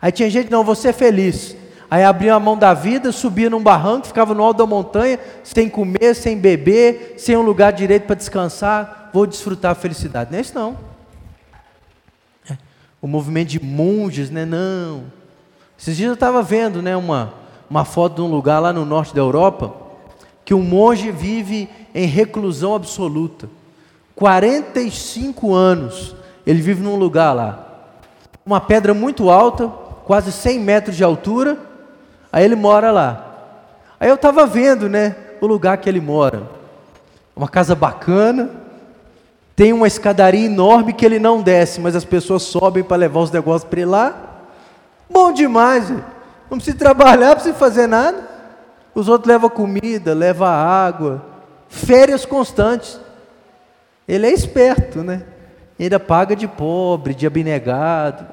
Aí 0.00 0.10
tinha 0.10 0.30
gente, 0.30 0.50
não, 0.50 0.64
você 0.64 0.88
é 0.88 0.92
feliz. 0.94 1.54
Aí 1.90 2.04
abria 2.04 2.34
a 2.34 2.40
mão 2.40 2.56
da 2.56 2.74
vida, 2.74 3.10
subia 3.12 3.48
num 3.48 3.62
barranco, 3.62 4.06
ficava 4.06 4.34
no 4.34 4.42
alto 4.42 4.58
da 4.58 4.66
montanha, 4.66 5.18
sem 5.42 5.70
comer, 5.70 6.14
sem 6.14 6.36
beber, 6.36 7.14
sem 7.16 7.36
um 7.36 7.42
lugar 7.42 7.72
direito 7.72 8.04
para 8.04 8.14
descansar, 8.14 9.10
vou 9.12 9.26
desfrutar 9.26 9.72
a 9.72 9.74
felicidade. 9.74 10.30
Não 10.30 10.38
é 10.38 10.40
isso 10.42 10.54
não. 10.54 10.76
É. 12.50 12.58
O 13.00 13.06
movimento 13.06 13.48
de 13.48 13.64
monges, 13.64 14.28
né? 14.28 14.44
Não. 14.44 15.04
Esses 15.78 15.96
dias 15.96 16.08
eu 16.08 16.14
estava 16.14 16.42
vendo, 16.42 16.82
né, 16.82 16.96
uma, 16.96 17.32
uma 17.70 17.84
foto 17.84 18.16
de 18.16 18.20
um 18.20 18.30
lugar 18.30 18.58
lá 18.58 18.72
no 18.72 18.84
norte 18.84 19.14
da 19.14 19.20
Europa, 19.20 19.72
que 20.44 20.52
um 20.52 20.62
monge 20.62 21.10
vive 21.10 21.70
em 21.94 22.06
reclusão 22.06 22.74
absoluta. 22.74 23.48
45 24.14 25.54
anos 25.54 26.16
ele 26.44 26.60
vive 26.60 26.82
num 26.82 26.96
lugar 26.96 27.32
lá. 27.32 27.66
Uma 28.44 28.60
pedra 28.60 28.92
muito 28.92 29.30
alta, 29.30 29.68
quase 30.04 30.32
100 30.32 30.58
metros 30.60 30.96
de 30.96 31.04
altura, 31.04 31.67
aí 32.32 32.44
ele 32.44 32.56
mora 32.56 32.90
lá. 32.90 33.24
Aí 34.00 34.08
eu 34.08 34.14
estava 34.14 34.46
vendo, 34.46 34.88
né, 34.88 35.16
o 35.40 35.46
lugar 35.46 35.78
que 35.78 35.88
ele 35.88 36.00
mora. 36.00 36.42
Uma 37.34 37.48
casa 37.48 37.74
bacana, 37.74 38.50
tem 39.54 39.72
uma 39.72 39.86
escadaria 39.86 40.46
enorme 40.46 40.92
que 40.92 41.04
ele 41.04 41.18
não 41.18 41.42
desce, 41.42 41.80
mas 41.80 41.96
as 41.96 42.04
pessoas 42.04 42.42
sobem 42.44 42.84
para 42.84 42.96
levar 42.96 43.20
os 43.20 43.30
negócios 43.30 43.68
para 43.68 43.80
ele 43.80 43.90
lá. 43.90 44.14
Bom 45.10 45.32
demais, 45.32 45.90
não 46.50 46.58
precisa 46.58 46.76
trabalhar, 46.76 47.28
não 47.28 47.34
precisa 47.34 47.56
fazer 47.56 47.86
nada. 47.86 48.26
Os 48.94 49.08
outros 49.08 49.28
levam 49.28 49.50
comida, 49.50 50.14
levam 50.14 50.46
água, 50.46 51.24
férias 51.68 52.24
constantes. 52.24 53.00
Ele 54.06 54.26
é 54.26 54.32
esperto, 54.32 55.02
né? 55.02 55.22
Ainda 55.78 56.00
paga 56.00 56.34
de 56.34 56.48
pobre, 56.48 57.14
de 57.14 57.26
abnegado. 57.26 58.26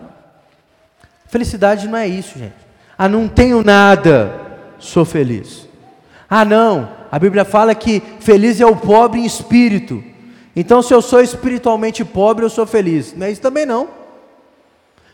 Felicidade 1.28 1.88
não 1.88 1.98
é 1.98 2.08
isso, 2.08 2.38
gente. 2.38 2.65
Ah, 2.98 3.10
não 3.10 3.28
tenho 3.28 3.64
nada, 3.64 4.34
sou 4.80 5.04
feliz. 5.04 5.68
Ah, 6.30 6.46
não, 6.46 6.90
a 7.12 7.20
Bíblia 7.20 7.46
fala 7.46 7.76
que 7.76 8.02
feliz 8.20 8.60
é 8.60 8.66
o 8.66 8.76
pobre 8.76 9.20
em 9.20 9.26
espírito. 9.26 10.04
Então, 10.56 10.82
se 10.82 10.94
eu 10.94 11.02
sou 11.02 11.22
espiritualmente 11.22 12.06
pobre, 12.06 12.46
eu 12.46 12.50
sou 12.50 12.66
feliz. 12.66 13.14
Não 13.16 13.28
é 13.28 13.32
isso 13.32 13.42
também 13.42 13.66
não. 13.66 13.90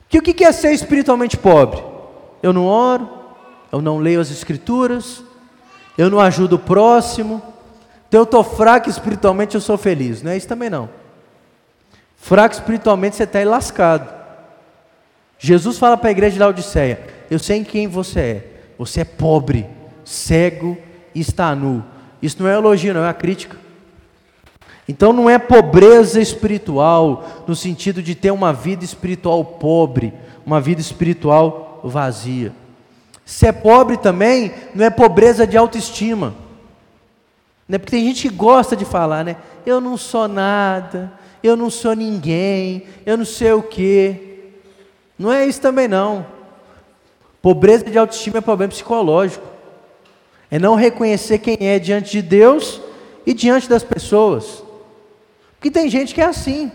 Que 0.07 0.19
o 0.19 0.21
que 0.21 0.43
é 0.43 0.51
ser 0.51 0.71
espiritualmente 0.73 1.37
pobre? 1.37 1.81
Eu 2.43 2.53
não 2.53 2.65
oro, 2.65 3.09
eu 3.71 3.81
não 3.81 3.97
leio 3.97 4.19
as 4.19 4.29
escrituras, 4.29 5.23
eu 5.97 6.09
não 6.09 6.19
ajudo 6.19 6.57
o 6.57 6.59
próximo, 6.59 7.41
então 8.07 8.19
eu 8.19 8.25
estou 8.25 8.43
fraco 8.43 8.89
espiritualmente, 8.89 9.55
eu 9.55 9.61
sou 9.61 9.77
feliz. 9.77 10.21
Não 10.21 10.31
é 10.31 10.37
isso 10.37 10.47
também 10.47 10.69
não. 10.69 10.89
Fraco 12.17 12.53
espiritualmente, 12.53 13.15
você 13.15 13.23
está 13.23 13.39
lascado. 13.45 14.20
Jesus 15.43 15.79
fala 15.79 15.97
para 15.97 16.09
a 16.09 16.11
igreja 16.11 16.33
de 16.33 16.39
Laodiceia: 16.39 16.99
Eu 17.29 17.39
sei 17.39 17.57
em 17.57 17.63
quem 17.63 17.87
você 17.87 18.19
é. 18.19 18.47
Você 18.77 19.01
é 19.01 19.03
pobre, 19.03 19.65
cego 20.05 20.77
e 21.13 21.19
está 21.19 21.55
nu. 21.55 21.83
Isso 22.21 22.41
não 22.41 22.47
é 22.47 22.53
elogio, 22.53 22.93
não 22.93 23.01
é 23.01 23.07
uma 23.07 23.13
crítica. 23.13 23.57
Então 24.87 25.11
não 25.11 25.27
é 25.27 25.39
pobreza 25.39 26.21
espiritual, 26.21 27.43
no 27.47 27.55
sentido 27.55 28.03
de 28.03 28.13
ter 28.13 28.29
uma 28.29 28.53
vida 28.53 28.85
espiritual 28.85 29.43
pobre, 29.43 30.13
uma 30.45 30.61
vida 30.61 30.79
espiritual 30.79 31.81
vazia. 31.83 32.53
Se 33.25 33.47
é 33.47 33.51
pobre 33.51 33.97
também, 33.97 34.51
não 34.75 34.85
é 34.85 34.89
pobreza 34.91 35.47
de 35.47 35.57
autoestima. 35.57 36.35
Né? 37.67 37.79
Porque 37.79 37.95
tem 37.95 38.05
gente 38.05 38.29
que 38.29 38.35
gosta 38.35 38.75
de 38.75 38.85
falar, 38.85 39.23
né? 39.23 39.37
Eu 39.65 39.81
não 39.81 39.97
sou 39.97 40.27
nada, 40.27 41.11
eu 41.41 41.55
não 41.55 41.69
sou 41.69 41.95
ninguém, 41.95 42.83
eu 43.05 43.17
não 43.17 43.25
sei 43.25 43.53
o 43.53 43.63
quê. 43.63 44.30
Não 45.21 45.31
é 45.31 45.45
isso 45.45 45.61
também 45.61 45.87
não. 45.87 46.25
Pobreza 47.43 47.85
de 47.85 47.95
autoestima 47.95 48.39
é 48.39 48.41
problema 48.41 48.71
psicológico. 48.71 49.45
É 50.49 50.57
não 50.57 50.73
reconhecer 50.73 51.37
quem 51.37 51.57
é 51.59 51.77
diante 51.77 52.11
de 52.11 52.23
Deus 52.23 52.81
e 53.23 53.31
diante 53.31 53.69
das 53.69 53.83
pessoas. 53.83 54.63
Porque 55.53 55.69
tem 55.69 55.91
gente 55.91 56.15
que 56.15 56.21
é 56.21 56.25
assim. 56.25 56.71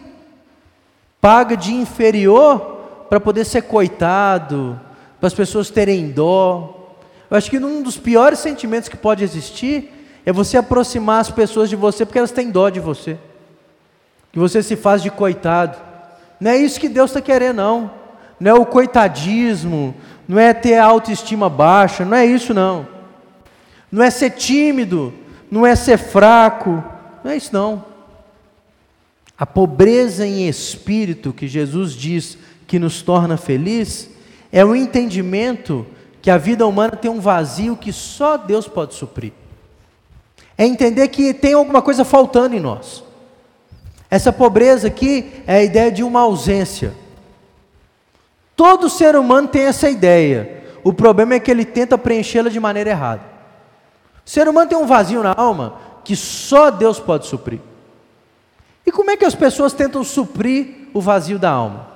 Paga 1.20 1.56
de 1.56 1.74
inferior 1.74 3.04
para 3.08 3.18
poder 3.18 3.44
ser 3.44 3.62
coitado, 3.62 4.80
para 5.18 5.26
as 5.26 5.34
pessoas 5.34 5.68
terem 5.68 6.12
dó. 6.12 6.94
Eu 7.28 7.36
acho 7.36 7.50
que 7.50 7.58
um 7.58 7.82
dos 7.82 7.98
piores 7.98 8.38
sentimentos 8.38 8.88
que 8.88 8.96
pode 8.96 9.24
existir 9.24 9.92
é 10.24 10.32
você 10.32 10.56
aproximar 10.56 11.20
as 11.20 11.32
pessoas 11.32 11.68
de 11.68 11.74
você 11.74 12.06
porque 12.06 12.18
elas 12.18 12.30
têm 12.30 12.52
dó 12.52 12.68
de 12.70 12.78
você. 12.78 13.18
Que 14.32 14.38
você 14.38 14.62
se 14.62 14.76
faz 14.76 15.02
de 15.02 15.10
coitado. 15.10 15.76
Não 16.38 16.52
é 16.52 16.56
isso 16.56 16.78
que 16.78 16.88
Deus 16.88 17.10
está 17.10 17.20
querendo, 17.20 17.56
não. 17.56 18.05
Não 18.38 18.50
é 18.50 18.54
o 18.54 18.66
coitadismo, 18.66 19.94
não 20.28 20.38
é 20.38 20.52
ter 20.52 20.74
a 20.74 20.84
autoestima 20.84 21.48
baixa, 21.48 22.04
não 22.04 22.16
é 22.16 22.26
isso, 22.26 22.52
não. 22.52 22.86
Não 23.90 24.02
é 24.02 24.10
ser 24.10 24.30
tímido, 24.30 25.12
não 25.50 25.66
é 25.66 25.74
ser 25.74 25.98
fraco, 25.98 26.82
não 27.24 27.30
é 27.30 27.36
isso, 27.36 27.50
não. 27.52 27.84
A 29.38 29.46
pobreza 29.46 30.26
em 30.26 30.48
espírito 30.48 31.32
que 31.32 31.46
Jesus 31.46 31.92
diz 31.92 32.38
que 32.66 32.78
nos 32.78 33.02
torna 33.02 33.36
feliz 33.36 34.10
é 34.50 34.64
o 34.64 34.74
entendimento 34.74 35.86
que 36.20 36.30
a 36.30 36.38
vida 36.38 36.66
humana 36.66 36.96
tem 36.96 37.10
um 37.10 37.20
vazio 37.20 37.76
que 37.76 37.92
só 37.92 38.36
Deus 38.36 38.66
pode 38.66 38.94
suprir 38.94 39.32
é 40.58 40.66
entender 40.66 41.08
que 41.08 41.34
tem 41.34 41.52
alguma 41.52 41.82
coisa 41.82 42.04
faltando 42.04 42.54
em 42.54 42.60
nós. 42.60 43.04
Essa 44.10 44.32
pobreza 44.32 44.88
aqui 44.88 45.42
é 45.46 45.56
a 45.56 45.62
ideia 45.62 45.92
de 45.92 46.02
uma 46.02 46.20
ausência. 46.20 46.94
Todo 48.56 48.90
ser 48.90 49.14
humano 49.14 49.46
tem 49.46 49.62
essa 49.62 49.88
ideia. 49.88 50.64
O 50.82 50.92
problema 50.92 51.34
é 51.34 51.40
que 51.40 51.50
ele 51.50 51.64
tenta 51.64 51.96
preenchê-la 51.96 52.48
de 52.48 52.58
maneira 52.58 52.90
errada. 52.90 53.22
O 54.24 54.28
ser 54.28 54.48
humano 54.48 54.68
tem 54.68 54.78
um 54.78 54.86
vazio 54.86 55.22
na 55.22 55.32
alma 55.32 55.74
que 56.02 56.16
só 56.16 56.70
Deus 56.70 56.98
pode 56.98 57.26
suprir. 57.26 57.60
E 58.84 58.90
como 58.90 59.10
é 59.10 59.16
que 59.16 59.24
as 59.24 59.34
pessoas 59.34 59.72
tentam 59.72 60.02
suprir 60.02 60.88
o 60.94 61.00
vazio 61.00 61.38
da 61.38 61.50
alma? 61.50 61.88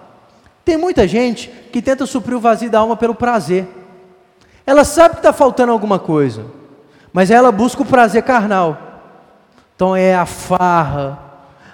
Tem 0.65 0.77
muita 0.77 1.09
gente 1.09 1.49
que 1.73 1.81
tenta 1.81 2.05
suprir 2.05 2.37
o 2.37 2.41
vazio 2.41 2.71
da 2.71 2.81
alma 2.81 2.97
pelo 2.97 3.15
prazer. 3.15 3.67
Ela 4.67 4.85
sabe 4.85 5.15
que 5.15 5.21
está 5.21 5.33
faltando 5.33 5.73
alguma 5.73 5.99
coisa 5.99 6.61
mas 7.13 7.31
ela 7.31 7.51
busca 7.51 7.83
o 7.83 7.87
prazer 7.87 8.23
carnal. 8.23 8.79
Então 9.75 9.97
é 9.97 10.15
a 10.15 10.27
farra. 10.27 11.19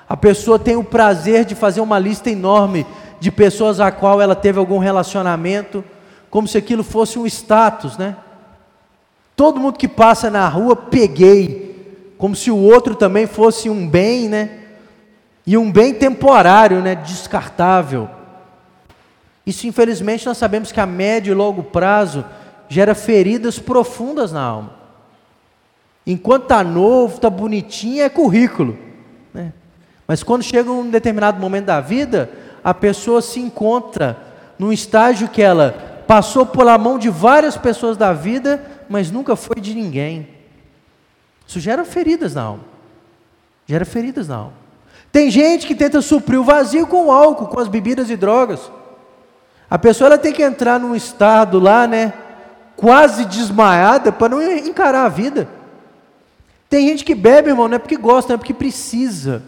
A 0.09 0.17
pessoa 0.17 0.59
tem 0.59 0.77
o 0.77 0.85
prazer 0.85 1.45
de 1.45 1.55
fazer 1.55 1.81
uma 1.81 1.99
lista 1.99 2.31
enorme 2.31 2.87
de 3.21 3.31
pessoas 3.31 3.81
a 3.81 3.91
qual 3.91 4.21
ela 4.21 4.35
teve 4.35 4.59
algum 4.59 4.79
relacionamento, 4.79 5.85
como 6.31 6.47
se 6.47 6.59
aquilo 6.59 6.85
fosse 6.85 7.19
um 7.19 7.27
status, 7.27 7.97
né? 7.97 8.17
Todo 9.35 9.61
mundo 9.61 9.79
que 9.79 9.89
passa 9.89 10.31
na 10.31 10.49
rua, 10.49 10.75
peguei, 10.75 12.15
como 12.17 12.35
se 12.35 12.51
o 12.51 12.57
outro 12.57 12.95
também 12.95 13.27
fosse 13.27 13.69
um 13.69 13.87
bem, 13.89 14.29
né? 14.29 14.51
E 15.47 15.57
um 15.57 15.71
bem 15.71 15.95
temporário, 15.95 16.81
né? 16.81 16.95
Descartável. 16.95 18.09
Isso, 19.47 19.67
infelizmente, 19.67 20.27
nós 20.27 20.39
sabemos 20.39 20.73
que 20.73 20.81
a 20.81 20.87
médio 20.87 21.31
e 21.31 21.35
longo 21.35 21.63
prazo 21.63 22.25
gera 22.69 22.95
feridas 22.95 23.59
profundas 23.59 24.33
na 24.33 24.43
alma. 24.43 24.75
Enquanto 26.07 26.45
está 26.45 26.65
novo, 26.65 27.17
está 27.17 27.31
bonitinho, 27.31 28.03
é 28.03 28.09
currículo. 28.09 28.77
Né? 29.33 29.53
Mas 30.07 30.23
quando 30.23 30.43
chega 30.43 30.71
um 30.71 30.89
determinado 30.89 31.41
momento 31.41 31.67
da 31.67 31.81
vida, 31.81 32.31
a 32.67 32.75
pessoa 32.75 33.23
se 33.23 33.39
encontra 33.39 34.19
num 34.59 34.73
estágio 34.73 35.29
que 35.29 35.41
ela 35.41 36.03
passou 36.05 36.45
pela 36.45 36.77
mão 36.77 36.99
de 36.99 37.09
várias 37.09 37.57
pessoas 37.57 37.97
da 37.97 38.13
vida, 38.13 38.61
mas 38.89 39.09
nunca 39.09 39.37
foi 39.37 39.61
de 39.61 39.73
ninguém. 39.73 40.27
Isso 41.47 41.61
gera 41.61 41.85
feridas 41.85 42.35
na 42.35 42.43
alma. 42.43 42.65
Gera 43.67 43.85
feridas 43.85 44.27
na 44.27 44.35
alma. 44.39 44.53
Tem 45.13 45.31
gente 45.31 45.65
que 45.65 45.77
tenta 45.77 46.03
suprir 46.03 46.41
o 46.41 46.43
vazio 46.43 46.89
com 46.89 47.07
o 47.07 47.13
álcool, 47.13 47.47
com 47.47 47.61
as 47.61 47.69
bebidas 47.69 48.11
e 48.11 48.17
drogas. 48.17 48.69
A 49.71 49.79
pessoa 49.79 50.09
ela 50.09 50.19
tem 50.19 50.33
que 50.33 50.43
entrar 50.43 50.81
num 50.81 50.97
estado 50.97 51.61
lá, 51.61 51.87
né, 51.87 52.15
quase 52.75 53.27
desmaiada 53.27 54.11
para 54.11 54.31
não 54.31 54.43
encarar 54.43 55.05
a 55.05 55.09
vida. 55.09 55.49
Tem 56.69 56.89
gente 56.89 57.05
que 57.05 57.15
bebe, 57.15 57.51
irmão, 57.51 57.69
não 57.69 57.77
é 57.77 57.79
porque 57.79 57.97
gosta, 57.97 58.31
não 58.31 58.35
é 58.35 58.39
porque 58.39 58.53
precisa. 58.53 59.41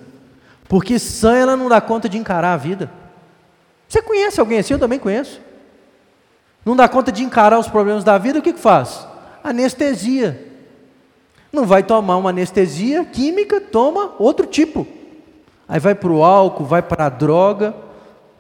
Porque 0.69 1.01
sã 1.01 1.35
ela 1.35 1.57
não 1.57 1.69
dá 1.69 1.81
conta 1.81 2.09
de 2.09 2.17
encarar 2.17 2.53
a 2.53 2.57
vida. 2.57 2.89
Você 3.89 4.03
conhece 4.03 4.39
alguém 4.39 4.59
assim? 4.59 4.75
Eu 4.75 4.79
também 4.79 4.99
conheço. 4.99 5.41
Não 6.65 6.77
dá 6.77 6.87
conta 6.87 7.11
de 7.11 7.23
encarar 7.23 7.59
os 7.59 7.69
problemas 7.69 8.05
da 8.05 8.19
vida, 8.19 8.39
o 8.39 8.43
que, 8.43 8.53
que 8.53 8.61
faz? 8.61 9.07
Anestesia. 9.43 10.47
Não 11.51 11.65
vai 11.65 11.83
tomar 11.83 12.19
uma 12.19 12.29
anestesia 12.29 13.05
química, 13.07 13.61
toma 13.61 14.13
outro 14.19 14.45
tipo. 14.45 14.87
Aí 15.67 15.81
vai 15.81 15.95
para 15.95 16.13
o 16.13 16.23
álcool, 16.23 16.65
vai 16.65 16.83
para 16.83 17.07
a 17.07 17.09
droga, 17.09 17.75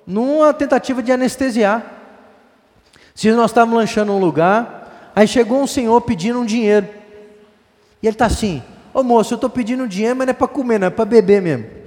numa 0.07 0.53
tentativa 0.53 1.03
de 1.03 1.11
anestesiar. 1.11 1.95
Se 3.15 3.31
nós 3.33 3.51
estávamos 3.51 3.79
lanchando 3.79 4.13
um 4.13 4.21
lugar, 4.21 5.11
aí 5.17 5.27
chegou 5.27 5.63
um 5.63 5.67
senhor 5.67 6.01
pedindo 6.03 6.39
um 6.39 6.45
dinheiro. 6.45 6.87
E 8.03 8.07
ele 8.07 8.15
está 8.15 8.27
assim: 8.27 8.63
Ô 8.93 9.03
moço, 9.03 9.33
eu 9.33 9.37
estou 9.37 9.49
pedindo 9.51 9.89
dinheiro, 9.89 10.17
mas 10.17 10.27
não 10.27 10.31
é 10.33 10.35
para 10.35 10.49
comer, 10.49 10.79
não 10.79 10.89
é 10.89 10.91
para 10.91 11.05
beber 11.05 11.41
mesmo. 11.41 11.78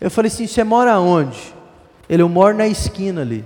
Eu 0.00 0.10
falei 0.10 0.30
assim: 0.30 0.46
Você 0.46 0.64
mora 0.64 0.98
onde? 0.98 1.54
Ele, 2.08 2.22
eu 2.22 2.28
moro 2.28 2.56
na 2.56 2.66
esquina 2.66 3.20
ali. 3.20 3.44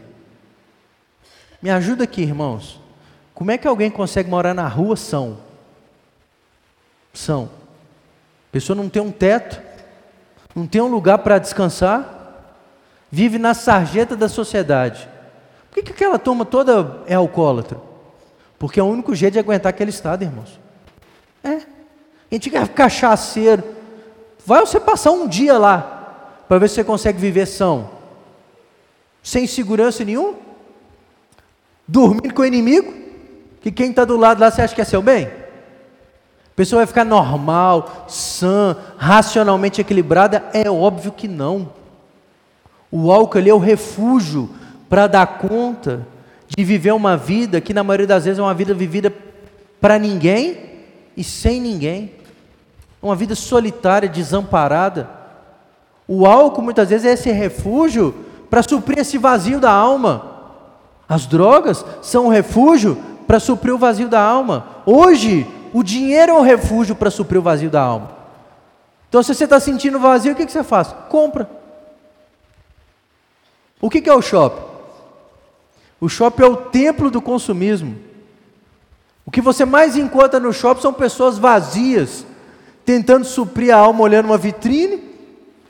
Me 1.60 1.70
ajuda 1.70 2.04
aqui, 2.04 2.22
irmãos. 2.22 2.80
Como 3.34 3.50
é 3.50 3.58
que 3.58 3.66
alguém 3.66 3.90
consegue 3.90 4.30
morar 4.30 4.54
na 4.54 4.68
rua 4.68 4.96
são? 4.96 5.38
São. 7.12 7.50
A 8.48 8.52
pessoa 8.52 8.76
não 8.76 8.88
tem 8.88 9.02
um 9.02 9.10
teto, 9.10 9.60
não 10.54 10.66
tem 10.66 10.80
um 10.80 10.86
lugar 10.86 11.18
para 11.18 11.38
descansar, 11.38 12.54
vive 13.10 13.38
na 13.38 13.52
sarjeta 13.52 14.16
da 14.16 14.28
sociedade. 14.28 15.08
Por 15.68 15.76
que, 15.76 15.82
que 15.82 15.92
aquela 15.92 16.18
turma 16.18 16.44
toda 16.44 17.02
é 17.06 17.14
alcoólatra? 17.14 17.80
Porque 18.58 18.78
é 18.78 18.82
o 18.82 18.86
único 18.86 19.14
jeito 19.14 19.32
de 19.32 19.38
aguentar 19.40 19.70
aquele 19.70 19.90
estado, 19.90 20.22
irmãos. 20.22 20.60
É. 21.42 21.56
A 21.56 21.64
gente 22.30 22.48
quer 22.48 22.68
cachaceiro. 22.68 23.62
Vai 24.46 24.60
você 24.60 24.78
passar 24.78 25.10
um 25.10 25.26
dia 25.26 25.58
lá, 25.58 25.93
para 26.48 26.58
ver 26.58 26.68
se 26.68 26.76
você 26.76 26.84
consegue 26.84 27.18
viver 27.18 27.46
são. 27.46 27.90
Sem 29.22 29.46
segurança 29.46 30.04
nenhum? 30.04 30.34
Dormindo 31.88 32.34
com 32.34 32.42
o 32.42 32.46
inimigo? 32.46 32.92
Que 33.60 33.70
quem 33.70 33.90
está 33.90 34.04
do 34.04 34.16
lado 34.16 34.40
lá 34.40 34.50
você 34.50 34.62
acha 34.62 34.74
que 34.74 34.80
é 34.80 34.84
seu 34.84 35.00
bem? 35.00 35.26
A 35.26 36.56
pessoa 36.56 36.80
vai 36.80 36.86
ficar 36.86 37.04
normal, 37.04 38.06
sã, 38.06 38.76
racionalmente 38.96 39.80
equilibrada? 39.80 40.44
É 40.52 40.70
óbvio 40.70 41.10
que 41.10 41.26
não. 41.26 41.72
O 42.92 43.10
álcool 43.10 43.48
é 43.48 43.52
o 43.52 43.58
refúgio 43.58 44.48
para 44.88 45.06
dar 45.08 45.26
conta 45.38 46.06
de 46.46 46.62
viver 46.62 46.92
uma 46.92 47.16
vida 47.16 47.60
que, 47.60 47.74
na 47.74 47.82
maioria 47.82 48.06
das 48.06 48.24
vezes, 48.24 48.38
é 48.38 48.42
uma 48.42 48.54
vida 48.54 48.72
vivida 48.72 49.12
para 49.80 49.98
ninguém 49.98 50.58
e 51.16 51.24
sem 51.24 51.60
ninguém. 51.60 52.12
Uma 53.02 53.16
vida 53.16 53.34
solitária, 53.34 54.08
desamparada. 54.08 55.23
O 56.06 56.26
álcool, 56.26 56.62
muitas 56.62 56.90
vezes, 56.90 57.06
é 57.06 57.12
esse 57.12 57.30
refúgio 57.30 58.14
para 58.50 58.62
suprir 58.62 58.98
esse 58.98 59.18
vazio 59.18 59.58
da 59.58 59.70
alma. 59.70 60.32
As 61.08 61.26
drogas 61.26 61.84
são 62.02 62.26
um 62.26 62.30
refúgio 62.30 62.96
para 63.26 63.40
suprir 63.40 63.74
o 63.74 63.78
vazio 63.78 64.08
da 64.08 64.20
alma. 64.20 64.66
Hoje, 64.86 65.46
o 65.72 65.82
dinheiro 65.82 66.32
é 66.32 66.34
um 66.34 66.42
refúgio 66.42 66.94
para 66.94 67.10
suprir 67.10 67.38
o 67.38 67.42
vazio 67.42 67.70
da 67.70 67.80
alma. 67.80 68.10
Então, 69.08 69.22
se 69.22 69.34
você 69.34 69.44
está 69.44 69.60
sentindo 69.60 69.98
vazio, 69.98 70.32
o 70.32 70.36
que, 70.36 70.46
que 70.46 70.52
você 70.52 70.64
faz? 70.64 70.94
Compra. 71.08 71.48
O 73.80 73.90
que, 73.90 74.00
que 74.00 74.08
é 74.08 74.14
o 74.14 74.22
shopping? 74.22 74.64
O 76.00 76.08
shopping 76.08 76.42
é 76.42 76.46
o 76.46 76.56
templo 76.56 77.10
do 77.10 77.22
consumismo. 77.22 77.96
O 79.26 79.30
que 79.30 79.40
você 79.40 79.64
mais 79.64 79.96
encontra 79.96 80.38
no 80.38 80.52
shopping 80.52 80.82
são 80.82 80.92
pessoas 80.92 81.38
vazias, 81.38 82.26
tentando 82.84 83.24
suprir 83.24 83.74
a 83.74 83.78
alma 83.78 84.02
olhando 84.02 84.26
uma 84.26 84.38
vitrine, 84.38 85.03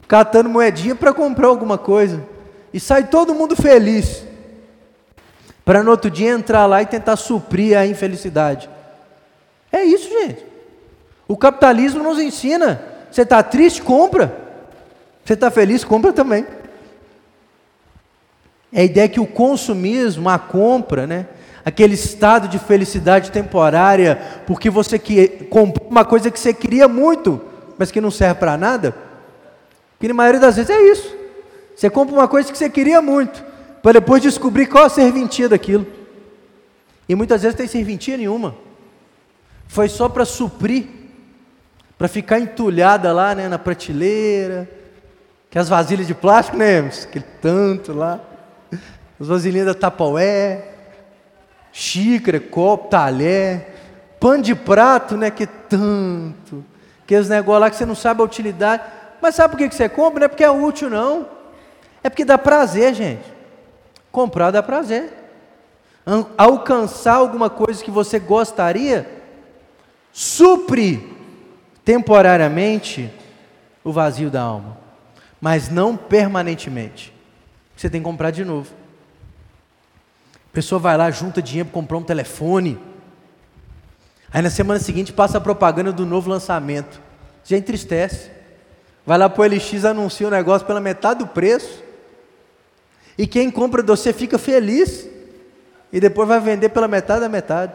catando 0.06 0.49
moedinha 0.49 0.94
para 0.94 1.12
comprar 1.12 1.49
alguma 1.49 1.78
coisa. 1.78 2.23
E 2.73 2.80
sai 2.80 3.04
todo 3.04 3.34
mundo 3.34 3.56
feliz 3.56 4.25
para 5.64 5.82
no 5.82 5.90
outro 5.90 6.11
dia 6.11 6.30
entrar 6.30 6.66
lá 6.66 6.82
e 6.82 6.87
tentar 6.87 7.16
suprir 7.16 7.76
a 7.76 7.87
infelicidade. 7.87 8.68
É 9.73 9.82
isso, 9.82 10.08
gente. 10.08 10.44
O 11.26 11.37
capitalismo 11.37 12.02
nos 12.02 12.18
ensina. 12.18 12.83
Você 13.11 13.22
está 13.22 13.42
triste, 13.42 13.81
compra. 13.81 14.37
Você 15.24 15.35
está 15.35 15.50
feliz, 15.50 15.85
compra 15.85 16.12
também. 16.12 16.46
É 18.72 18.83
a 18.83 18.85
ideia 18.85 19.09
que 19.09 19.20
o 19.20 19.26
consumismo, 19.26 20.29
a 20.29 20.38
compra, 20.38 21.07
né? 21.07 21.26
aquele 21.64 21.94
estado 21.94 22.46
de 22.46 22.59
felicidade 22.59 23.31
temporária, 23.31 24.20
porque 24.46 24.68
você 24.68 24.98
que 24.98 25.29
comprou 25.48 25.88
uma 25.88 26.05
coisa 26.05 26.31
que 26.31 26.38
você 26.38 26.52
queria 26.52 26.87
muito, 26.87 27.40
mas 27.79 27.90
que 27.90 28.00
não 28.00 28.11
serve 28.11 28.35
para 28.35 28.57
nada, 28.57 28.94
que 29.98 30.09
na 30.09 30.14
maioria 30.14 30.40
das 30.40 30.57
vezes 30.57 30.70
é 30.70 30.80
isso. 30.90 31.14
Você 31.74 31.90
compra 31.90 32.14
uma 32.14 32.28
coisa 32.28 32.50
que 32.50 32.59
você 32.59 32.70
queria 32.70 33.02
muito, 33.02 33.44
para 33.83 33.92
depois 33.94 34.22
descobrir 34.22 34.66
qual 34.66 34.85
a 34.85 34.88
serventia 34.88 35.48
daquilo. 35.48 35.87
E 37.09 37.14
muitas 37.14 37.42
vezes 37.42 37.57
tem 37.57 37.66
serventia 37.66 38.16
nenhuma. 38.16 38.54
Foi 39.66 39.88
só 39.88 40.09
para 40.09 40.24
suprir, 40.24 40.87
para 41.98 42.09
ficar 42.09 42.38
entulhada 42.38 43.12
lá 43.12 43.35
né, 43.35 43.48
na 43.48 43.59
prateleira, 43.59 44.68
que 45.50 45.59
as 45.59 45.68
vasilhas 45.68 46.07
de 46.07 46.14
plástico, 46.14 46.57
né, 46.57 46.80
aquele 46.80 47.24
tanto 47.40 47.92
lá, 47.92 48.20
as 49.20 49.28
vasilhinhas 49.28 49.66
da 49.66 49.74
Tapaué, 49.74 50.68
xícara, 51.72 52.40
copo, 52.40 52.88
talher, 52.88 53.74
pano 54.20 54.42
de 54.42 54.54
prato, 54.54 55.16
né, 55.16 55.30
que 55.30 55.46
tanto, 55.46 56.64
aqueles 57.02 57.28
negócios 57.28 57.61
lá 57.61 57.70
que 57.70 57.76
você 57.76 57.87
não 57.87 57.94
sabe 57.94 58.20
a 58.20 58.24
utilidade, 58.24 58.83
mas 59.24 59.37
sabe 59.37 59.52
por 59.52 59.56
que 59.56 59.74
você 59.74 59.88
compra? 59.88 60.20
Não 60.20 60.26
é 60.26 60.28
porque 60.28 60.44
é 60.44 60.50
útil, 60.50 60.90
não, 60.90 61.26
é 62.02 62.10
porque 62.10 62.26
dá 62.26 62.37
prazer, 62.37 62.92
gente. 62.92 63.24
Comprar 64.12 64.50
dá 64.50 64.62
prazer. 64.62 65.14
Alcançar 66.37 67.14
alguma 67.14 67.48
coisa 67.48 67.82
que 67.82 67.90
você 67.90 68.18
gostaria, 68.18 69.10
supre 70.12 71.10
temporariamente 71.82 73.10
o 73.82 73.90
vazio 73.90 74.30
da 74.30 74.42
alma, 74.42 74.76
mas 75.40 75.70
não 75.70 75.96
permanentemente. 75.96 77.10
Você 77.74 77.88
tem 77.88 78.02
que 78.02 78.04
comprar 78.04 78.30
de 78.30 78.44
novo. 78.44 78.70
A 80.34 80.52
pessoa 80.52 80.78
vai 80.78 80.98
lá, 80.98 81.10
junta 81.10 81.40
dinheiro 81.40 81.70
para 81.70 81.80
comprar 81.80 81.96
um 81.96 82.02
telefone. 82.02 82.78
Aí 84.30 84.42
na 84.42 84.50
semana 84.50 84.78
seguinte 84.78 85.14
passa 85.14 85.38
a 85.38 85.40
propaganda 85.40 85.90
do 85.90 86.04
novo 86.04 86.28
lançamento. 86.28 87.00
Já 87.42 87.56
entristece. 87.56 88.34
Vai 89.07 89.19
lá 89.19 89.29
para 89.29 89.43
o 89.43 89.47
LX, 89.47 89.85
anuncia 89.85 90.27
o 90.27 90.31
negócio 90.31 90.67
pela 90.67 90.81
metade 90.81 91.21
do 91.21 91.27
preço. 91.27 91.83
E 93.19 93.27
quem 93.27 93.51
compra 93.51 93.83
de 93.83 93.88
você 93.88 94.12
fica 94.12 94.38
feliz. 94.38 95.09
E 95.93 96.01
depois 96.01 96.27
vai 96.27 96.40
vender 96.40 96.71
pela 96.71 96.88
metade 96.88 97.21
da 97.21 97.29
metade. 97.29 97.73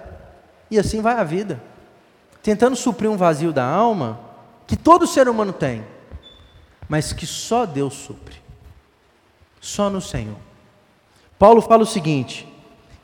E 0.72 0.80
assim 0.80 1.02
vai 1.02 1.16
a 1.16 1.24
vida. 1.24 1.62
Tentando 2.42 2.76
suprir 2.76 3.10
um 3.10 3.18
vazio 3.18 3.54
da 3.54 3.66
alma 3.66 4.20
que 4.66 4.76
todo 4.76 5.08
ser 5.08 5.28
humano 5.28 5.52
tem, 5.52 5.84
mas 6.88 7.12
que 7.12 7.26
só 7.26 7.66
Deus 7.66 7.94
supre. 7.94 8.36
Só 9.60 9.90
no 9.90 10.02
Senhor. 10.02 10.38
Paulo 11.38 11.62
fala 11.62 11.84
o 11.84 11.88
seguinte: 11.88 12.48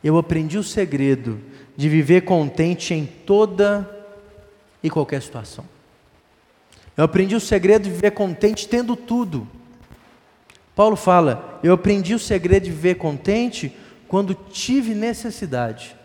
Eu 0.04 0.18
aprendi 0.18 0.58
o 0.58 0.64
segredo 0.64 1.40
de 1.76 1.90
viver 1.90 2.22
contente 2.22 2.94
em 2.94 3.06
toda 3.06 3.90
e 4.82 4.90
qualquer 4.90 5.22
situação. 5.22 5.75
Eu 6.98 7.04
aprendi 7.04 7.36
o 7.36 7.40
segredo 7.40 7.84
de 7.84 7.92
viver 7.92 8.12
contente 8.12 8.68
tendo 8.68 8.96
tudo. 8.96 9.48
Paulo 10.76 10.96
fala: 10.96 11.60
Eu 11.64 11.74
aprendi 11.74 12.14
o 12.14 12.20
segredo 12.20 12.64
de 12.64 12.72
viver 12.72 12.96
contente 12.96 13.76
quando 14.08 14.34
tive 14.34 14.94
necessidade, 14.94 15.96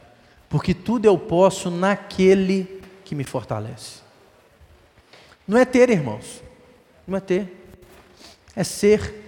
porque 0.48 0.74
tudo 0.74 1.07
eu 1.07 1.16
posso 1.16 1.70
naquele 1.70 2.81
que 3.05 3.14
me 3.14 3.24
fortalece. 3.24 4.00
Não 5.46 5.59
é 5.59 5.64
ter, 5.64 5.90
irmãos, 5.90 6.42
não 7.07 7.16
é 7.16 7.20
ter, 7.20 7.66
é 8.55 8.64
ser. 8.64 9.18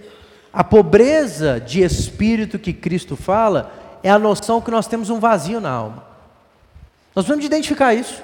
A 0.51 0.63
pobreza 0.63 1.59
de 1.59 1.81
espírito 1.81 2.59
que 2.59 2.71
Cristo 2.71 3.15
fala 3.15 3.99
é 4.03 4.09
a 4.09 4.19
noção 4.19 4.61
que 4.61 4.69
nós 4.69 4.85
temos 4.85 5.09
um 5.09 5.19
vazio 5.19 5.59
na 5.59 5.71
alma. 5.71 6.05
Nós 7.15 7.25
vamos 7.25 7.43
identificar 7.43 7.93
isso. 7.93 8.21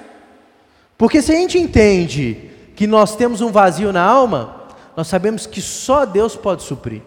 Porque 0.96 1.20
se 1.20 1.32
a 1.32 1.34
gente 1.34 1.58
entende 1.58 2.49
que 2.80 2.86
nós 2.86 3.14
temos 3.14 3.42
um 3.42 3.52
vazio 3.52 3.92
na 3.92 4.02
alma, 4.02 4.56
nós 4.96 5.06
sabemos 5.06 5.44
que 5.44 5.60
só 5.60 6.06
Deus 6.06 6.34
pode 6.34 6.62
suprir. 6.62 7.02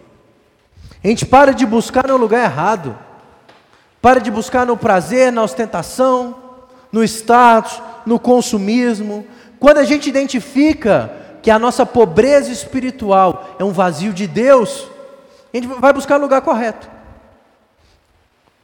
A 1.02 1.08
gente 1.08 1.26
para 1.26 1.52
de 1.52 1.66
buscar 1.66 2.06
no 2.06 2.16
lugar 2.16 2.44
errado. 2.44 2.96
Para 4.00 4.20
de 4.20 4.30
buscar 4.30 4.64
no 4.64 4.76
prazer, 4.76 5.32
na 5.32 5.42
ostentação, 5.42 6.36
no 6.92 7.02
status, 7.02 7.82
no 8.06 8.20
consumismo. 8.20 9.26
Quando 9.58 9.78
a 9.78 9.84
gente 9.84 10.08
identifica 10.08 11.12
que 11.42 11.50
a 11.50 11.58
nossa 11.58 11.84
pobreza 11.84 12.52
espiritual 12.52 13.56
é 13.58 13.64
um 13.64 13.72
vazio 13.72 14.12
de 14.12 14.28
Deus, 14.28 14.86
a 15.52 15.56
gente 15.56 15.66
vai 15.66 15.92
buscar 15.92 16.20
o 16.20 16.22
lugar 16.22 16.42
correto. 16.42 16.88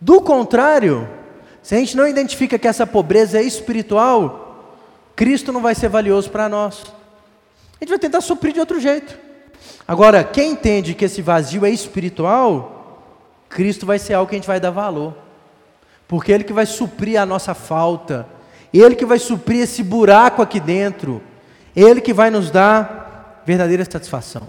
Do 0.01 0.21
contrário, 0.21 1.09
se 1.61 1.75
a 1.75 1.79
gente 1.79 1.97
não 1.97 2.07
identifica 2.07 2.57
que 2.57 2.69
essa 2.69 2.87
pobreza 2.87 3.41
é 3.41 3.43
espiritual, 3.43 4.79
Cristo 5.17 5.51
não 5.51 5.61
vai 5.61 5.75
ser 5.75 5.89
valioso 5.89 6.31
para 6.31 6.49
nós. 6.49 7.00
A 7.81 7.85
gente 7.85 7.91
vai 7.91 7.99
tentar 7.99 8.21
suprir 8.21 8.53
de 8.53 8.61
outro 8.61 8.79
jeito. 8.79 9.19
Agora, 9.89 10.23
quem 10.23 10.53
entende 10.53 10.95
que 10.95 11.07
esse 11.07 11.23
vazio 11.23 11.65
é 11.65 11.71
espiritual, 11.71 13.17
Cristo 13.49 13.87
vai 13.87 13.99
ser 13.99 14.15
algo 14.15 14.29
que 14.29 14.37
a 14.37 14.39
gente 14.39 14.47
vai 14.47 14.61
dar 14.61 14.71
valor. 14.71 15.15
Porque 16.07 16.31
Ele 16.31 16.45
que 16.45 16.53
vai 16.53 16.67
suprir 16.67 17.21
a 17.21 17.25
nossa 17.25 17.55
falta, 17.55 18.27
Ele 18.73 18.95
que 18.95 19.07
vai 19.07 19.19
suprir 19.19 19.63
esse 19.63 19.83
buraco 19.83 20.43
aqui 20.43 20.61
dentro, 20.61 21.23
Ele 21.75 22.01
que 22.01 22.13
vai 22.13 22.31
nos 22.31 22.51
dar 22.51 23.43
verdadeira 23.47 23.85
satisfação. 23.85 24.47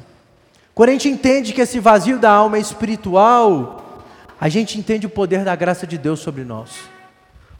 Quando 0.75 0.89
a 0.89 0.93
gente 0.93 1.09
entende 1.09 1.53
que 1.53 1.61
esse 1.61 1.79
vazio 1.79 2.19
da 2.19 2.31
alma 2.31 2.57
é 2.57 2.59
espiritual, 2.59 4.03
a 4.39 4.49
gente 4.49 4.77
entende 4.77 5.05
o 5.05 5.09
poder 5.09 5.43
da 5.43 5.55
graça 5.55 5.87
de 5.87 5.97
Deus 5.97 6.19
sobre 6.19 6.43
nós. 6.43 6.71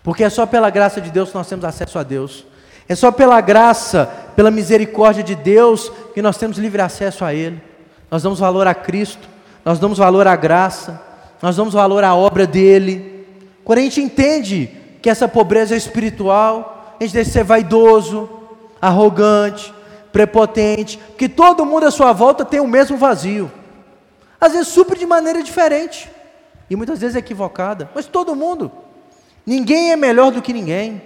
Porque 0.03 0.23
é 0.23 0.29
só 0.29 0.45
pela 0.45 0.69
graça 0.69 0.99
de 0.99 1.11
Deus 1.11 1.29
que 1.29 1.35
nós 1.35 1.47
temos 1.47 1.63
acesso 1.63 1.97
a 1.99 2.03
Deus. 2.03 2.45
É 2.87 2.95
só 2.95 3.11
pela 3.11 3.39
graça, 3.41 4.05
pela 4.35 4.51
misericórdia 4.51 5.23
de 5.23 5.35
Deus 5.35 5.91
que 6.13 6.21
nós 6.21 6.37
temos 6.37 6.57
livre 6.57 6.81
acesso 6.81 7.23
a 7.23 7.33
Ele 7.33 7.71
nós 8.11 8.21
damos 8.21 8.39
valor 8.39 8.67
a 8.67 8.75
Cristo, 8.75 9.29
nós 9.63 9.79
damos 9.79 9.97
valor 9.97 10.27
à 10.27 10.35
graça, 10.35 11.01
nós 11.41 11.55
damos 11.55 11.73
valor 11.73 12.03
à 12.03 12.13
obra 12.13 12.45
dele. 12.45 13.25
Quando 13.63 13.79
a 13.79 13.83
gente 13.83 14.01
entende 14.01 14.69
que 15.01 15.09
essa 15.09 15.29
pobreza 15.29 15.73
é 15.73 15.77
espiritual, 15.77 16.97
a 16.99 17.03
gente 17.03 17.13
deve 17.13 17.29
ser 17.29 17.45
vaidoso, 17.45 18.29
arrogante, 18.81 19.73
prepotente, 20.11 20.99
que 21.17 21.29
todo 21.29 21.65
mundo 21.65 21.85
à 21.85 21.91
sua 21.91 22.11
volta 22.11 22.43
tem 22.43 22.59
o 22.59 22.67
mesmo 22.67 22.97
vazio. 22.97 23.49
Às 24.39 24.51
vezes 24.51 24.67
supre 24.67 24.99
de 24.99 25.05
maneira 25.05 25.41
diferente, 25.41 26.11
e 26.69 26.75
muitas 26.75 26.99
vezes 26.99 27.15
equivocada, 27.15 27.89
mas 27.95 28.07
todo 28.07 28.35
mundo. 28.35 28.69
Ninguém 29.45 29.91
é 29.91 29.95
melhor 29.95 30.31
do 30.31 30.41
que 30.41 30.51
ninguém. 30.51 31.01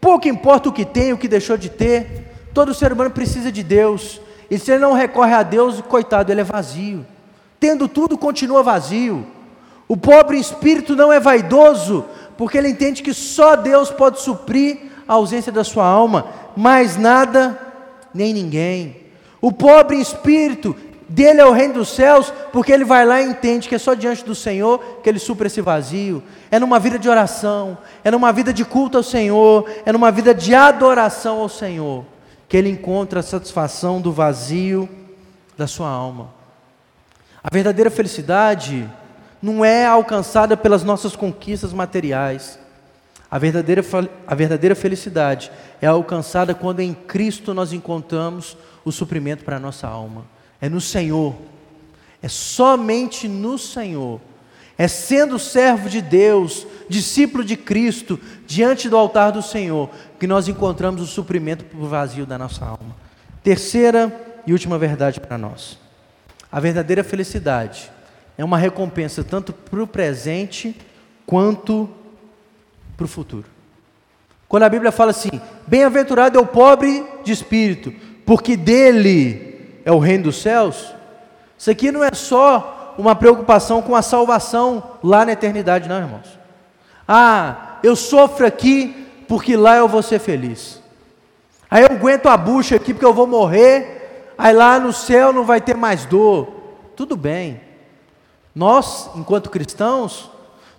Pouco 0.00 0.28
importa 0.28 0.68
o 0.68 0.72
que 0.72 0.84
tem, 0.84 1.12
o 1.12 1.18
que 1.18 1.28
deixou 1.28 1.56
de 1.56 1.68
ter. 1.68 2.48
Todo 2.54 2.74
ser 2.74 2.92
humano 2.92 3.10
precisa 3.10 3.52
de 3.52 3.62
Deus. 3.62 4.20
E 4.50 4.58
se 4.58 4.72
ele 4.72 4.80
não 4.80 4.92
recorre 4.92 5.34
a 5.34 5.42
Deus, 5.42 5.80
coitado, 5.82 6.32
ele 6.32 6.40
é 6.40 6.44
vazio. 6.44 7.06
Tendo 7.58 7.86
tudo, 7.86 8.16
continua 8.16 8.62
vazio. 8.62 9.26
O 9.86 9.96
pobre 9.96 10.38
espírito 10.38 10.96
não 10.96 11.12
é 11.12 11.20
vaidoso, 11.20 12.04
porque 12.38 12.56
ele 12.56 12.68
entende 12.68 13.02
que 13.02 13.12
só 13.12 13.56
Deus 13.56 13.90
pode 13.90 14.20
suprir 14.20 14.78
a 15.06 15.14
ausência 15.14 15.52
da 15.52 15.64
sua 15.64 15.84
alma, 15.84 16.26
mais 16.56 16.96
nada, 16.96 17.58
nem 18.14 18.32
ninguém. 18.32 18.96
O 19.40 19.52
pobre 19.52 20.00
espírito, 20.00 20.74
dele 21.10 21.40
é 21.40 21.44
o 21.44 21.52
reino 21.52 21.74
dos 21.74 21.90
céus, 21.90 22.32
porque 22.52 22.72
ele 22.72 22.84
vai 22.84 23.04
lá 23.04 23.20
e 23.20 23.26
entende 23.26 23.68
que 23.68 23.74
é 23.74 23.78
só 23.78 23.94
diante 23.94 24.24
do 24.24 24.34
Senhor 24.34 24.78
que 25.02 25.08
ele 25.08 25.18
supra 25.18 25.48
esse 25.48 25.60
vazio. 25.60 26.22
É 26.50 26.58
numa 26.58 26.78
vida 26.78 26.98
de 26.98 27.08
oração, 27.08 27.76
é 28.04 28.10
numa 28.10 28.32
vida 28.32 28.52
de 28.52 28.64
culto 28.64 28.96
ao 28.96 29.02
Senhor, 29.02 29.68
é 29.84 29.92
numa 29.92 30.12
vida 30.12 30.32
de 30.32 30.54
adoração 30.54 31.40
ao 31.40 31.48
Senhor 31.48 32.04
que 32.48 32.56
ele 32.56 32.68
encontra 32.68 33.20
a 33.20 33.22
satisfação 33.22 34.00
do 34.00 34.12
vazio 34.12 34.88
da 35.56 35.68
sua 35.68 35.88
alma. 35.88 36.30
A 37.42 37.48
verdadeira 37.48 37.90
felicidade 37.90 38.90
não 39.40 39.64
é 39.64 39.86
alcançada 39.86 40.56
pelas 40.56 40.82
nossas 40.82 41.14
conquistas 41.14 41.72
materiais. 41.72 42.58
A 43.30 43.38
verdadeira, 43.38 43.84
a 44.26 44.34
verdadeira 44.34 44.74
felicidade 44.74 45.50
é 45.80 45.86
alcançada 45.86 46.52
quando 46.52 46.80
em 46.80 46.92
Cristo 46.92 47.54
nós 47.54 47.72
encontramos 47.72 48.56
o 48.84 48.90
suprimento 48.90 49.44
para 49.44 49.56
a 49.56 49.60
nossa 49.60 49.86
alma. 49.86 50.24
É 50.60 50.68
no 50.68 50.80
Senhor. 50.80 51.34
É 52.22 52.28
somente 52.28 53.26
no 53.26 53.58
Senhor 53.58 54.20
é 54.80 54.88
sendo 54.88 55.38
servo 55.38 55.90
de 55.90 56.00
Deus, 56.00 56.66
discípulo 56.88 57.44
de 57.44 57.54
Cristo, 57.54 58.18
diante 58.46 58.88
do 58.88 58.96
altar 58.96 59.30
do 59.30 59.42
Senhor, 59.42 59.90
que 60.18 60.26
nós 60.26 60.48
encontramos 60.48 61.02
o 61.02 61.06
suprimento 61.06 61.66
para 61.66 61.78
o 61.78 61.86
vazio 61.86 62.24
da 62.24 62.38
nossa 62.38 62.64
alma. 62.64 62.96
Terceira 63.42 64.40
e 64.46 64.54
última 64.54 64.78
verdade 64.78 65.20
para 65.20 65.36
nós. 65.36 65.78
A 66.50 66.58
verdadeira 66.58 67.04
felicidade 67.04 67.92
é 68.38 68.42
uma 68.42 68.56
recompensa 68.56 69.22
tanto 69.22 69.52
para 69.52 69.82
o 69.82 69.86
presente 69.86 70.74
quanto 71.26 71.86
para 72.96 73.04
o 73.04 73.08
futuro. 73.08 73.44
Quando 74.48 74.62
a 74.62 74.70
Bíblia 74.70 74.90
fala 74.90 75.10
assim: 75.10 75.42
Bem-aventurado 75.66 76.38
é 76.38 76.40
o 76.40 76.46
pobre 76.46 77.04
de 77.22 77.32
espírito, 77.32 77.92
porque 78.24 78.56
dele 78.56 79.49
é 79.84 79.92
o 79.92 79.98
reino 79.98 80.24
dos 80.24 80.40
céus. 80.40 80.94
Isso 81.56 81.70
aqui 81.70 81.92
não 81.92 82.02
é 82.02 82.12
só 82.12 82.94
uma 82.96 83.14
preocupação 83.14 83.82
com 83.82 83.94
a 83.94 84.02
salvação 84.02 84.82
lá 85.02 85.24
na 85.24 85.32
eternidade, 85.32 85.88
não, 85.88 85.98
irmãos. 85.98 86.38
Ah, 87.06 87.78
eu 87.82 87.96
sofro 87.96 88.46
aqui 88.46 89.06
porque 89.26 89.56
lá 89.56 89.76
eu 89.76 89.88
vou 89.88 90.02
ser 90.02 90.18
feliz. 90.18 90.80
Aí 91.70 91.82
eu 91.82 91.92
aguento 91.92 92.26
a 92.26 92.36
bucha 92.36 92.76
aqui 92.76 92.92
porque 92.92 93.06
eu 93.06 93.14
vou 93.14 93.26
morrer, 93.26 94.32
aí 94.36 94.52
lá 94.52 94.78
no 94.78 94.92
céu 94.92 95.32
não 95.32 95.44
vai 95.44 95.60
ter 95.60 95.76
mais 95.76 96.04
dor. 96.04 96.48
Tudo 96.96 97.16
bem. 97.16 97.60
Nós, 98.54 99.08
enquanto 99.14 99.50
cristãos, 99.50 100.30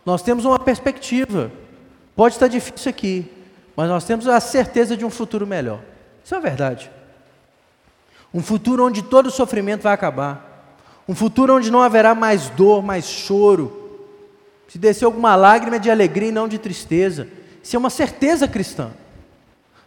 nós 0.06 0.22
temos 0.22 0.46
uma 0.46 0.60
perspectiva. 0.60 1.52
Pode 2.16 2.36
estar 2.36 2.48
difícil 2.48 2.90
aqui, 2.90 3.32
mas 3.76 3.90
nós 3.90 4.04
temos 4.04 4.28
a 4.28 4.40
certeza 4.40 4.98
de 4.98 5.06
um 5.06 5.10
futuro 5.10 5.48
melhor. 5.48 5.80
Isso 6.24 6.36
é 6.36 6.40
verdade. 6.40 6.92
Um 8.34 8.42
futuro 8.42 8.86
onde 8.86 9.02
todo 9.02 9.30
sofrimento 9.30 9.82
vai 9.82 9.94
acabar. 9.94 10.52
Um 11.08 11.16
futuro 11.16 11.56
onde 11.56 11.70
não 11.70 11.82
haverá 11.82 12.16
mais 12.16 12.50
dor, 12.50 12.82
mais 12.82 13.06
choro. 13.06 13.80
Se 14.68 14.78
descer 14.78 15.06
alguma 15.06 15.36
lágrima 15.36 15.76
é 15.76 15.80
de 15.80 15.92
alegria 15.92 16.30
e 16.30 16.32
não 16.32 16.48
de 16.48 16.58
tristeza. 16.58 17.28
Isso 17.62 17.76
é 17.76 17.80
uma 17.80 17.90
certeza 17.90 18.48
cristã. 18.48 18.92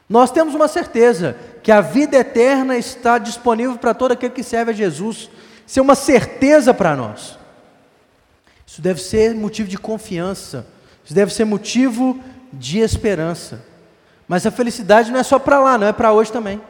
Nós 0.08 0.30
temos 0.30 0.54
uma 0.54 0.68
certeza 0.68 1.36
que 1.62 1.72
a 1.72 1.80
vida 1.80 2.18
eterna 2.18 2.76
está 2.76 3.16
disponível 3.16 3.78
para 3.78 3.94
todo 3.94 4.12
aquele 4.12 4.34
que 4.34 4.42
serve 4.42 4.72
a 4.72 4.74
Jesus. 4.74 5.30
Isso 5.66 5.78
é 5.78 5.82
uma 5.82 5.94
certeza 5.94 6.74
para 6.74 6.94
nós. 6.94 7.38
Isso 8.66 8.82
deve 8.82 9.00
ser 9.00 9.34
motivo 9.34 9.68
de 9.68 9.78
confiança. 9.78 10.66
Isso 11.04 11.14
deve 11.14 11.32
ser 11.32 11.46
motivo 11.46 12.20
de 12.52 12.80
esperança. 12.80 13.64
Mas 14.28 14.44
a 14.44 14.50
felicidade 14.50 15.10
não 15.10 15.20
é 15.20 15.22
só 15.22 15.38
para 15.38 15.58
lá, 15.60 15.78
não 15.78 15.86
é 15.86 15.92
para 15.92 16.12
hoje 16.12 16.30
também. 16.30 16.60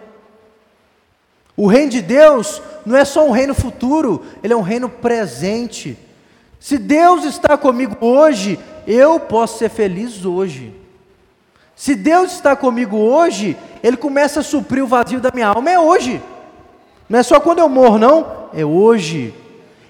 O 1.57 1.67
reino 1.67 1.90
de 1.90 2.03
Deus 2.03 2.61
não 2.85 2.97
é 2.97 3.05
só 3.05 3.27
um 3.27 3.31
reino 3.31 3.55
futuro, 3.55 4.23
ele 4.43 4.53
é 4.53 4.57
um 4.57 4.62
reino 4.62 4.88
presente. 4.88 5.97
Se 6.59 6.79
Deus 6.79 7.25
está 7.25 7.57
comigo 7.57 7.97
hoje, 8.01 8.59
eu 8.87 9.21
posso 9.21 9.59
ser 9.59 9.69
feliz 9.69 10.25
hoje. 10.25 10.75
Se 11.77 11.95
Deus 11.95 12.33
está 12.33 12.55
comigo 12.55 12.97
hoje, 12.97 13.57
Ele 13.83 13.97
começa 13.97 14.40
a 14.40 14.45
suprir 14.45 14.83
o 14.83 14.87
vazio 14.87 15.21
da 15.21 15.31
minha 15.35 15.49
alma, 15.49 15.71
é 15.71 15.79
hoje. 15.79 16.23
Não 17.09 17.19
é 17.19 17.23
só 17.23 17.40
quando 17.40 17.59
eu 17.59 17.69
morro, 17.69 17.99
não, 17.99 18.49
é 18.55 18.64
hoje. 18.64 19.35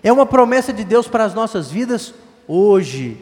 É 0.02 0.12
uma 0.12 0.26
promessa 0.26 0.72
de 0.72 0.82
Deus 0.82 1.06
para 1.06 1.24
as 1.24 1.34
nossas 1.34 1.70
vidas 1.70 2.14
hoje. 2.48 3.18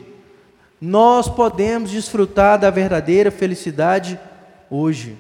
Nós 0.81 1.29
podemos 1.29 1.91
desfrutar 1.91 2.59
da 2.59 2.71
verdadeira 2.71 3.31
felicidade 3.31 4.19
hoje. 4.71 5.17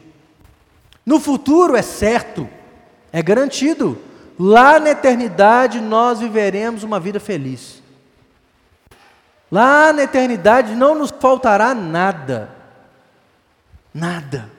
No 1.04 1.20
futuro 1.20 1.76
é 1.76 1.82
certo, 1.82 2.48
é 3.12 3.22
garantido. 3.22 3.98
Lá 4.38 4.80
na 4.80 4.90
eternidade 4.90 5.80
nós 5.80 6.20
viveremos 6.20 6.82
uma 6.82 6.98
vida 6.98 7.20
feliz. 7.20 7.82
Lá 9.50 9.92
na 9.92 10.04
eternidade 10.04 10.74
não 10.74 10.94
nos 10.94 11.10
faltará 11.10 11.74
nada. 11.74 12.50
Nada. 13.92 14.50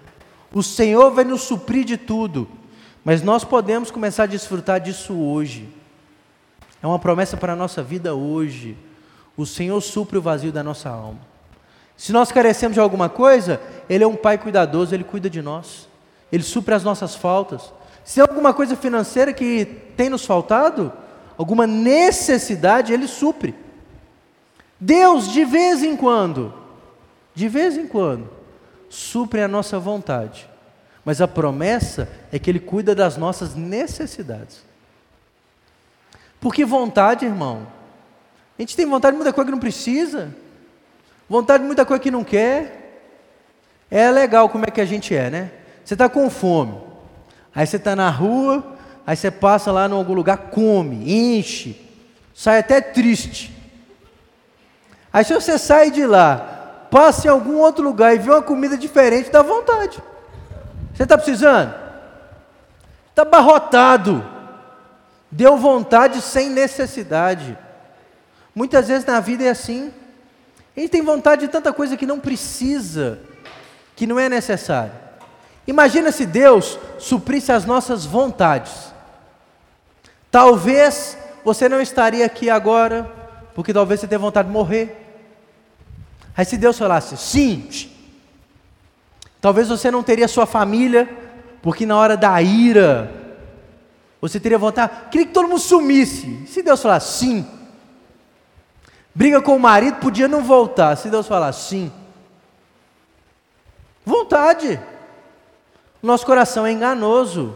O 0.53 0.61
Senhor 0.61 1.11
vai 1.11 1.23
nos 1.23 1.41
suprir 1.41 1.83
de 1.83 1.97
tudo. 1.97 2.47
Mas 3.03 3.21
nós 3.21 3.43
podemos 3.43 3.89
começar 3.89 4.23
a 4.23 4.27
desfrutar 4.27 4.79
disso 4.79 5.13
hoje. 5.15 5.67
É 6.81 6.85
uma 6.87 6.99
promessa 6.99 7.35
para 7.35 7.53
a 7.53 7.55
nossa 7.55 7.81
vida 7.81 8.13
hoje. 8.13 8.77
O 9.35 9.45
Senhor 9.45 9.81
supre 9.81 10.17
o 10.17 10.21
vazio 10.21 10.51
da 10.51 10.63
nossa 10.63 10.89
alma. 10.89 11.19
Se 11.97 12.11
nós 12.11 12.31
carecemos 12.31 12.75
de 12.75 12.79
alguma 12.79 13.09
coisa, 13.09 13.59
Ele 13.89 14.03
é 14.03 14.07
um 14.07 14.15
Pai 14.15 14.37
cuidadoso, 14.37 14.93
Ele 14.93 15.03
cuida 15.03 15.29
de 15.29 15.41
nós. 15.41 15.87
Ele 16.31 16.43
supre 16.43 16.75
as 16.75 16.83
nossas 16.83 17.15
faltas. 17.15 17.73
Se 18.03 18.15
tem 18.15 18.21
alguma 18.21 18.53
coisa 18.53 18.75
financeira 18.75 19.31
que 19.31 19.65
tem 19.95 20.09
nos 20.09 20.25
faltado, 20.25 20.91
alguma 21.37 21.65
necessidade, 21.65 22.93
Ele 22.93 23.07
supre. 23.07 23.55
Deus, 24.79 25.29
de 25.31 25.45
vez 25.45 25.83
em 25.83 25.95
quando, 25.95 26.53
de 27.33 27.47
vez 27.47 27.77
em 27.77 27.87
quando, 27.87 28.29
supre 28.89 29.41
a 29.41 29.47
nossa 29.47 29.79
vontade. 29.79 30.49
Mas 31.05 31.21
a 31.21 31.27
promessa 31.27 32.09
é 32.31 32.39
que 32.39 32.49
Ele 32.49 32.59
cuida 32.59 32.93
das 32.93 33.17
nossas 33.17 33.55
necessidades. 33.55 34.63
Porque 36.39 36.65
vontade, 36.65 37.25
irmão, 37.25 37.65
a 38.57 38.61
gente 38.61 38.75
tem 38.75 38.85
vontade 38.85 39.13
de 39.13 39.17
muita 39.17 39.33
coisa 39.33 39.45
que 39.45 39.51
não 39.51 39.59
precisa, 39.59 40.35
vontade 41.29 41.63
de 41.63 41.67
muita 41.67 41.85
coisa 41.85 42.03
que 42.03 42.11
não 42.11 42.23
quer. 42.23 43.01
É 43.89 44.11
legal 44.11 44.49
como 44.49 44.65
é 44.65 44.71
que 44.71 44.81
a 44.81 44.85
gente 44.85 45.15
é, 45.15 45.29
né? 45.29 45.51
Você 45.83 45.93
está 45.93 46.09
com 46.09 46.29
fome. 46.29 46.92
Aí 47.55 47.67
você 47.67 47.77
está 47.77 47.95
na 47.95 48.09
rua, 48.09 48.63
aí 49.05 49.15
você 49.15 49.29
passa 49.29 49.71
lá 49.71 49.87
em 49.87 49.91
algum 49.91 50.13
lugar, 50.13 50.37
come, 50.37 51.37
enche, 51.37 51.79
sai 52.33 52.59
até 52.59 52.81
triste. 52.81 53.53
Aí 55.11 55.23
se 55.23 55.33
você 55.33 55.57
sai 55.59 55.91
de 55.91 56.05
lá, 56.05 56.87
passa 56.89 57.27
em 57.27 57.29
algum 57.29 57.57
outro 57.57 57.83
lugar 57.83 58.15
e 58.15 58.19
vê 58.19 58.31
uma 58.31 58.41
comida 58.41 58.77
diferente, 58.77 59.29
dá 59.29 59.41
vontade. 59.43 60.01
Você 60.93 61.03
está 61.03 61.17
precisando? 61.17 61.73
Está 63.09 63.23
barrotado. 63.23 64.25
Deu 65.29 65.57
vontade 65.57 66.21
sem 66.21 66.49
necessidade. 66.49 67.57
Muitas 68.55 68.87
vezes 68.87 69.05
na 69.05 69.19
vida 69.19 69.43
é 69.43 69.49
assim. 69.49 69.91
A 70.75 70.79
gente 70.79 70.89
tem 70.89 71.01
vontade 71.01 71.41
de 71.41 71.47
tanta 71.47 71.71
coisa 71.71 71.95
que 71.95 72.05
não 72.05 72.19
precisa, 72.19 73.19
que 73.95 74.07
não 74.07 74.19
é 74.19 74.27
necessário. 74.29 75.02
Imagina 75.65 76.11
se 76.11 76.25
Deus 76.25 76.77
suprisse 76.99 77.51
as 77.51 77.65
nossas 77.65 78.05
vontades. 78.05 78.93
Talvez 80.29 81.17
você 81.43 81.69
não 81.69 81.81
estaria 81.81 82.25
aqui 82.25 82.49
agora, 82.49 83.09
porque 83.55 83.73
talvez 83.73 83.99
você 83.99 84.07
tenha 84.07 84.19
vontade 84.19 84.47
de 84.47 84.53
morrer. 84.53 84.99
Aí 86.35 86.45
se 86.45 86.57
Deus 86.57 86.77
falasse, 86.77 87.15
sim, 87.15 87.69
talvez 89.39 89.69
você 89.69 89.91
não 89.91 90.01
teria 90.01 90.27
sua 90.27 90.45
família, 90.45 91.07
porque 91.61 91.85
na 91.85 91.97
hora 91.97 92.17
da 92.17 92.41
ira, 92.41 93.11
você 94.19 94.39
teria 94.39 94.57
vontade, 94.57 95.09
queria 95.11 95.27
que 95.27 95.33
todo 95.33 95.47
mundo 95.47 95.59
sumisse. 95.59 96.45
Se 96.47 96.63
Deus 96.63 96.81
falasse, 96.81 97.19
sim, 97.19 97.45
Briga 99.15 99.41
com 99.41 99.55
o 99.55 99.59
marido, 99.59 99.97
podia 99.97 100.27
não 100.27 100.43
voltar. 100.43 100.95
Se 100.95 101.09
Deus 101.09 101.27
falar 101.27 101.51
sim. 101.53 101.91
Vontade. 104.05 104.79
Nosso 106.03 106.25
coração 106.25 106.67
é 106.67 106.71
enganoso. 106.73 107.55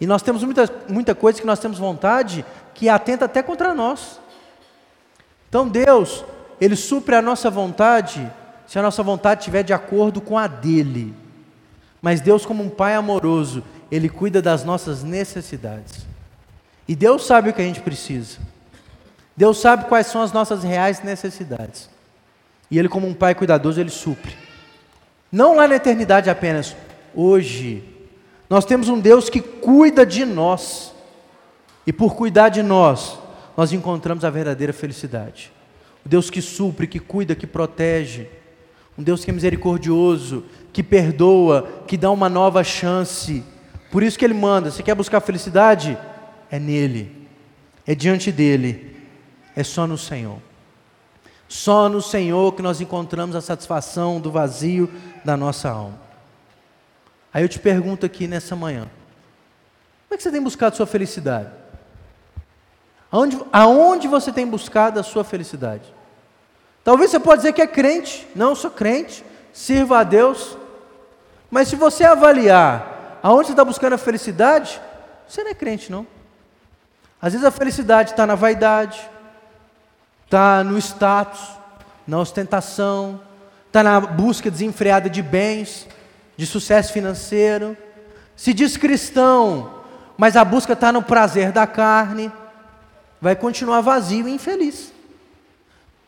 E 0.00 0.06
nós 0.06 0.20
temos 0.20 0.42
muita, 0.42 0.68
muita 0.88 1.14
coisa 1.14 1.40
que 1.40 1.46
nós 1.46 1.60
temos 1.60 1.78
vontade 1.78 2.44
que 2.74 2.88
atenta 2.88 3.24
até 3.26 3.42
contra 3.42 3.72
nós. 3.72 4.20
Então 5.48 5.68
Deus, 5.68 6.24
Ele 6.60 6.74
supre 6.74 7.14
a 7.14 7.22
nossa 7.22 7.48
vontade 7.48 8.30
se 8.66 8.78
a 8.78 8.82
nossa 8.82 9.02
vontade 9.02 9.42
estiver 9.42 9.62
de 9.62 9.72
acordo 9.72 10.20
com 10.20 10.36
a 10.36 10.48
dele. 10.48 11.14
Mas 12.02 12.20
Deus, 12.20 12.44
como 12.44 12.64
um 12.64 12.68
Pai 12.68 12.94
amoroso, 12.94 13.62
Ele 13.90 14.08
cuida 14.08 14.42
das 14.42 14.64
nossas 14.64 15.04
necessidades. 15.04 16.04
E 16.88 16.96
Deus 16.96 17.24
sabe 17.24 17.50
o 17.50 17.52
que 17.52 17.62
a 17.62 17.64
gente 17.64 17.80
precisa. 17.80 18.38
Deus 19.36 19.60
sabe 19.60 19.84
quais 19.84 20.08
são 20.08 20.20
as 20.20 20.32
nossas 20.32 20.64
reais 20.64 21.02
necessidades. 21.02 21.88
E 22.68 22.78
Ele, 22.78 22.88
como 22.88 23.06
um 23.06 23.14
Pai 23.14 23.34
cuidadoso, 23.34 23.80
Ele 23.80 23.90
supre. 23.90 24.36
Não 25.30 25.56
lá 25.56 25.68
na 25.68 25.76
eternidade 25.76 26.28
apenas, 26.28 26.74
hoje. 27.16 27.82
Nós 28.48 28.64
temos 28.64 28.88
um 28.88 29.00
Deus 29.00 29.28
que 29.28 29.40
cuida 29.40 30.06
de 30.06 30.24
nós. 30.24 30.94
E 31.86 31.92
por 31.92 32.14
cuidar 32.14 32.48
de 32.48 32.62
nós, 32.62 33.18
nós 33.56 33.72
encontramos 33.72 34.24
a 34.24 34.30
verdadeira 34.30 34.72
felicidade. 34.72 35.52
O 36.04 36.08
Deus 36.08 36.30
que 36.30 36.42
supre, 36.42 36.86
que 36.86 37.00
cuida, 37.00 37.34
que 37.34 37.46
protege. 37.46 38.28
Um 38.98 39.02
Deus 39.02 39.24
que 39.24 39.30
é 39.30 39.34
misericordioso, 39.34 40.44
que 40.72 40.82
perdoa, 40.82 41.82
que 41.86 41.96
dá 41.96 42.10
uma 42.10 42.28
nova 42.28 42.62
chance. 42.62 43.42
Por 43.90 44.02
isso 44.02 44.18
que 44.18 44.24
Ele 44.24 44.34
manda: 44.34 44.70
você 44.70 44.82
quer 44.82 44.94
buscar 44.94 45.20
felicidade? 45.20 45.98
É 46.50 46.58
nele, 46.60 47.10
é 47.84 47.94
diante 47.94 48.30
dele 48.30 48.96
é 49.56 49.64
só 49.64 49.86
no 49.86 49.96
Senhor. 49.96 50.38
Só 51.48 51.88
no 51.88 52.02
Senhor 52.02 52.54
que 52.54 52.60
nós 52.60 52.80
encontramos 52.80 53.34
a 53.34 53.40
satisfação 53.40 54.20
do 54.20 54.30
vazio 54.30 54.90
da 55.24 55.36
nossa 55.36 55.70
alma. 55.70 56.05
Aí 57.32 57.42
eu 57.42 57.48
te 57.48 57.58
pergunto 57.58 58.06
aqui 58.06 58.26
nessa 58.26 58.56
manhã: 58.56 58.88
como 60.06 60.14
é 60.14 60.16
que 60.16 60.22
você 60.22 60.30
tem 60.30 60.42
buscado 60.42 60.76
sua 60.76 60.86
felicidade? 60.86 61.50
Aonde, 63.10 63.40
aonde 63.52 64.08
você 64.08 64.32
tem 64.32 64.46
buscado 64.46 65.00
a 65.00 65.02
sua 65.02 65.24
felicidade? 65.24 65.94
Talvez 66.84 67.10
você 67.10 67.18
pode 67.18 67.42
dizer 67.42 67.52
que 67.52 67.62
é 67.62 67.66
crente. 67.66 68.28
Não, 68.34 68.54
sou 68.54 68.70
crente, 68.70 69.24
sirva 69.52 70.00
a 70.00 70.04
Deus. 70.04 70.56
Mas 71.50 71.68
se 71.68 71.76
você 71.76 72.04
avaliar 72.04 73.18
aonde 73.22 73.46
você 73.46 73.52
está 73.52 73.64
buscando 73.64 73.94
a 73.94 73.98
felicidade, 73.98 74.80
você 75.26 75.42
não 75.42 75.50
é 75.50 75.54
crente, 75.54 75.90
não. 75.90 76.06
Às 77.20 77.32
vezes 77.32 77.46
a 77.46 77.50
felicidade 77.50 78.10
está 78.10 78.26
na 78.26 78.34
vaidade, 78.34 79.00
está 80.24 80.62
no 80.62 80.78
status, 80.78 81.40
na 82.06 82.18
ostentação, 82.18 83.20
está 83.66 83.82
na 83.82 83.98
busca 84.00 84.50
desenfreada 84.50 85.10
de 85.10 85.22
bens, 85.22 85.88
de 86.36 86.46
sucesso 86.46 86.92
financeiro. 86.92 87.76
Se 88.34 88.52
diz 88.52 88.76
cristão, 88.76 89.80
mas 90.16 90.36
a 90.36 90.44
busca 90.44 90.74
está 90.74 90.92
no 90.92 91.02
prazer 91.02 91.52
da 91.52 91.66
carne, 91.66 92.30
vai 93.20 93.34
continuar 93.34 93.80
vazio 93.80 94.28
e 94.28 94.32
infeliz. 94.32 94.92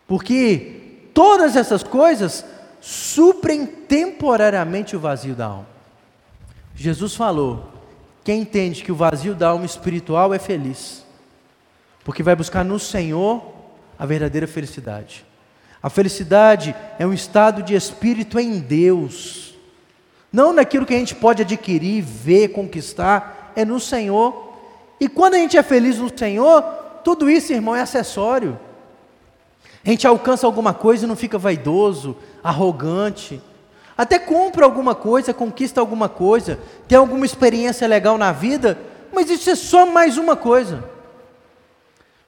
Porque 0.07 1.11
todas 1.13 1.57
essas 1.57 1.83
coisas 1.83 2.45
suprem 2.81 3.67
temporariamente 3.67 4.97
o 4.97 5.01
vazio 5.01 5.35
da 5.35 5.47
alma. 5.47 5.67
Jesus 6.75 7.15
falou: 7.15 7.73
quem 8.25 8.43
entende 8.43 8.85
que 8.85 8.93
o 8.93 8.97
vazio 8.97 9.35
da 9.35 9.49
alma 9.49 9.67
espiritual 9.67 10.33
é 10.33 10.39
feliz, 10.39 11.05
porque 12.05 12.23
vai 12.23 12.37
buscar 12.37 12.65
no 12.65 12.79
Senhor 12.79 13.43
a 13.99 14.07
verdadeira 14.07 14.47
felicidade. 14.47 15.25
A 15.83 15.91
felicidade 15.91 16.75
é 16.99 17.07
um 17.07 17.13
estado 17.13 17.63
de 17.63 17.75
espírito 17.75 18.39
em 18.39 18.59
Deus, 18.59 19.48
não 20.33 20.53
naquilo 20.53 20.85
que 20.85 20.95
a 20.95 20.99
gente 20.99 21.15
pode 21.15 21.43
adquirir, 21.43 22.03
ver, 22.03 22.49
conquistar, 22.49 23.53
é 23.57 23.65
no 23.65 23.81
Senhor. 23.81 24.55
E 25.01 25.09
quando 25.09 25.35
a 25.35 25.39
gente 25.39 25.57
é 25.57 25.63
feliz 25.63 25.99
no 25.99 26.17
Senhor, 26.17 26.63
tudo 27.03 27.31
isso, 27.31 27.53
irmão, 27.53 27.75
é 27.75 27.81
acessório. 27.81 28.59
A 29.85 29.91
gente 29.91 30.07
alcança 30.07 30.47
alguma 30.47 30.75
coisa 30.75 31.05
e 31.05 31.09
não 31.09 31.17
fica 31.17 31.39
vaidoso, 31.39 32.17
arrogante. 32.43 33.41
Até 33.97 34.19
compra 34.19 34.65
alguma 34.65 34.95
coisa, 34.95 35.33
conquista 35.33 35.81
alguma 35.81 36.09
coisa, 36.09 36.59
tem 36.87 36.99
alguma 36.99 37.25
experiência 37.25 37.87
legal 37.89 38.19
na 38.19 38.31
vida, 38.31 38.79
mas 39.13 39.31
isso 39.31 39.49
é 39.51 39.55
só 39.55 39.87
mais 39.87 40.19
uma 40.19 40.37
coisa. 40.37 40.85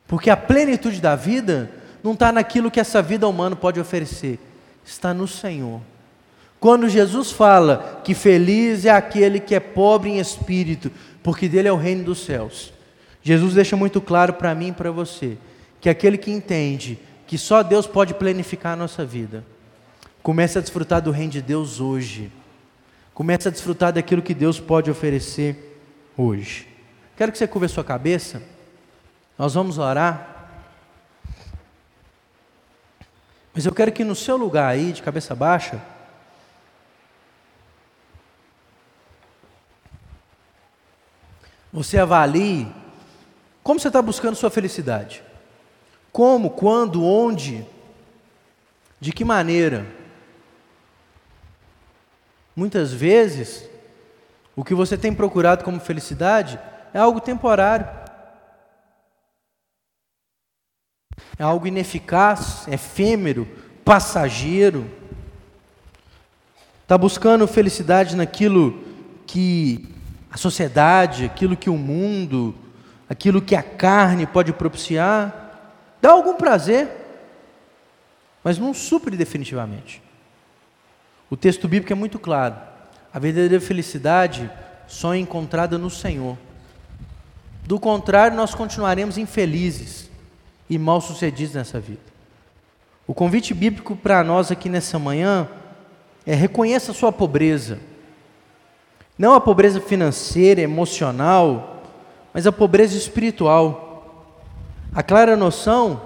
Porque 0.06 0.30
a 0.30 0.36
plenitude 0.36 1.00
da 1.00 1.14
vida 1.14 1.70
não 2.02 2.14
está 2.14 2.32
naquilo 2.32 2.70
que 2.70 2.80
essa 2.80 3.00
vida 3.00 3.28
humana 3.28 3.54
pode 3.54 3.78
oferecer, 3.78 4.40
está 4.84 5.14
no 5.14 5.28
Senhor. 5.28 5.80
Quando 6.60 6.90
Jesus 6.90 7.32
fala 7.32 8.02
que 8.04 8.14
feliz 8.14 8.84
é 8.84 8.90
aquele 8.90 9.40
que 9.40 9.54
é 9.54 9.60
pobre 9.60 10.10
em 10.10 10.18
espírito, 10.18 10.92
porque 11.22 11.48
dele 11.48 11.68
é 11.68 11.72
o 11.72 11.76
reino 11.76 12.04
dos 12.04 12.22
céus, 12.22 12.70
Jesus 13.22 13.54
deixa 13.54 13.76
muito 13.76 13.98
claro 14.00 14.34
para 14.34 14.54
mim 14.54 14.68
e 14.68 14.72
para 14.72 14.90
você 14.90 15.38
que 15.80 15.88
aquele 15.88 16.18
que 16.18 16.30
entende 16.30 16.98
que 17.26 17.38
só 17.38 17.62
Deus 17.62 17.86
pode 17.86 18.12
planificar 18.12 18.74
a 18.74 18.76
nossa 18.76 19.06
vida, 19.06 19.42
comece 20.22 20.58
a 20.58 20.60
desfrutar 20.60 21.00
do 21.00 21.10
reino 21.10 21.32
de 21.32 21.40
Deus 21.40 21.80
hoje, 21.80 22.30
comece 23.14 23.48
a 23.48 23.50
desfrutar 23.50 23.92
daquilo 23.92 24.20
que 24.20 24.34
Deus 24.34 24.60
pode 24.60 24.90
oferecer 24.90 25.80
hoje. 26.16 26.68
Quero 27.16 27.32
que 27.32 27.38
você 27.38 27.46
curva 27.46 27.66
a 27.66 27.68
sua 27.68 27.84
cabeça. 27.84 28.42
Nós 29.38 29.54
vamos 29.54 29.78
orar. 29.78 30.48
Mas 33.54 33.64
eu 33.64 33.72
quero 33.72 33.92
que 33.92 34.04
no 34.04 34.14
seu 34.14 34.36
lugar 34.36 34.68
aí, 34.68 34.92
de 34.92 35.02
cabeça 35.02 35.34
baixa, 35.34 35.80
você 41.72 41.98
avalie 41.98 42.66
como 43.62 43.78
você 43.78 43.88
está 43.88 44.00
buscando 44.00 44.34
sua 44.34 44.50
felicidade. 44.50 45.22
Como, 46.10 46.50
quando, 46.50 47.04
onde, 47.04 47.64
de 48.98 49.12
que 49.12 49.24
maneira. 49.24 49.86
Muitas 52.56 52.92
vezes, 52.92 53.68
o 54.56 54.64
que 54.64 54.74
você 54.74 54.96
tem 54.98 55.14
procurado 55.14 55.62
como 55.62 55.78
felicidade 55.78 56.58
é 56.92 56.98
algo 56.98 57.20
temporário. 57.20 58.00
é 61.40 61.42
algo 61.42 61.66
ineficaz, 61.66 62.68
efêmero, 62.68 63.48
passageiro. 63.82 64.86
Está 66.82 66.98
buscando 66.98 67.48
felicidade 67.48 68.14
naquilo 68.14 68.78
que 69.26 69.88
a 70.30 70.36
sociedade, 70.36 71.24
aquilo 71.24 71.56
que 71.56 71.68
o 71.68 71.76
mundo, 71.76 72.54
aquilo 73.08 73.42
que 73.42 73.56
a 73.56 73.62
carne 73.62 74.26
pode 74.26 74.52
propiciar. 74.52 75.68
Dá 76.00 76.12
algum 76.12 76.34
prazer, 76.34 76.88
mas 78.42 78.58
não 78.58 78.72
supre 78.72 79.16
definitivamente. 79.16 80.02
O 81.28 81.36
texto 81.36 81.66
bíblico 81.68 81.92
é 81.92 81.96
muito 81.96 82.18
claro. 82.18 82.56
A 83.12 83.18
verdadeira 83.18 83.60
felicidade 83.60 84.50
só 84.86 85.14
é 85.14 85.18
encontrada 85.18 85.76
no 85.76 85.90
Senhor. 85.90 86.38
Do 87.64 87.78
contrário, 87.78 88.36
nós 88.36 88.54
continuaremos 88.54 89.18
infelizes 89.18 90.10
e 90.68 90.78
mal-sucedidos 90.78 91.54
nessa 91.54 91.78
vida. 91.78 92.00
O 93.06 93.14
convite 93.14 93.52
bíblico 93.52 93.96
para 93.96 94.22
nós 94.22 94.50
aqui 94.52 94.68
nessa 94.68 94.98
manhã 94.98 95.48
é 96.24 96.34
reconheça 96.34 96.92
a 96.92 96.94
sua 96.94 97.12
pobreza. 97.12 97.78
Não 99.20 99.34
a 99.34 99.40
pobreza 99.40 99.82
financeira, 99.82 100.62
emocional, 100.62 101.82
mas 102.32 102.46
a 102.46 102.52
pobreza 102.52 102.96
espiritual. 102.96 104.16
A 104.94 105.02
clara 105.02 105.36
noção 105.36 106.00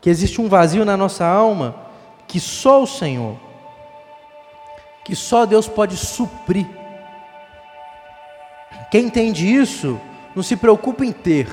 que 0.00 0.08
existe 0.08 0.40
um 0.40 0.48
vazio 0.48 0.84
na 0.84 0.96
nossa 0.96 1.26
alma 1.26 1.74
que 2.28 2.38
só 2.38 2.80
o 2.80 2.86
Senhor, 2.86 3.36
que 5.04 5.16
só 5.16 5.44
Deus 5.44 5.66
pode 5.66 5.96
suprir. 5.96 6.68
Quem 8.92 9.06
entende 9.06 9.52
isso, 9.52 10.00
não 10.32 10.44
se 10.44 10.54
preocupa 10.54 11.04
em 11.04 11.10
ter, 11.10 11.48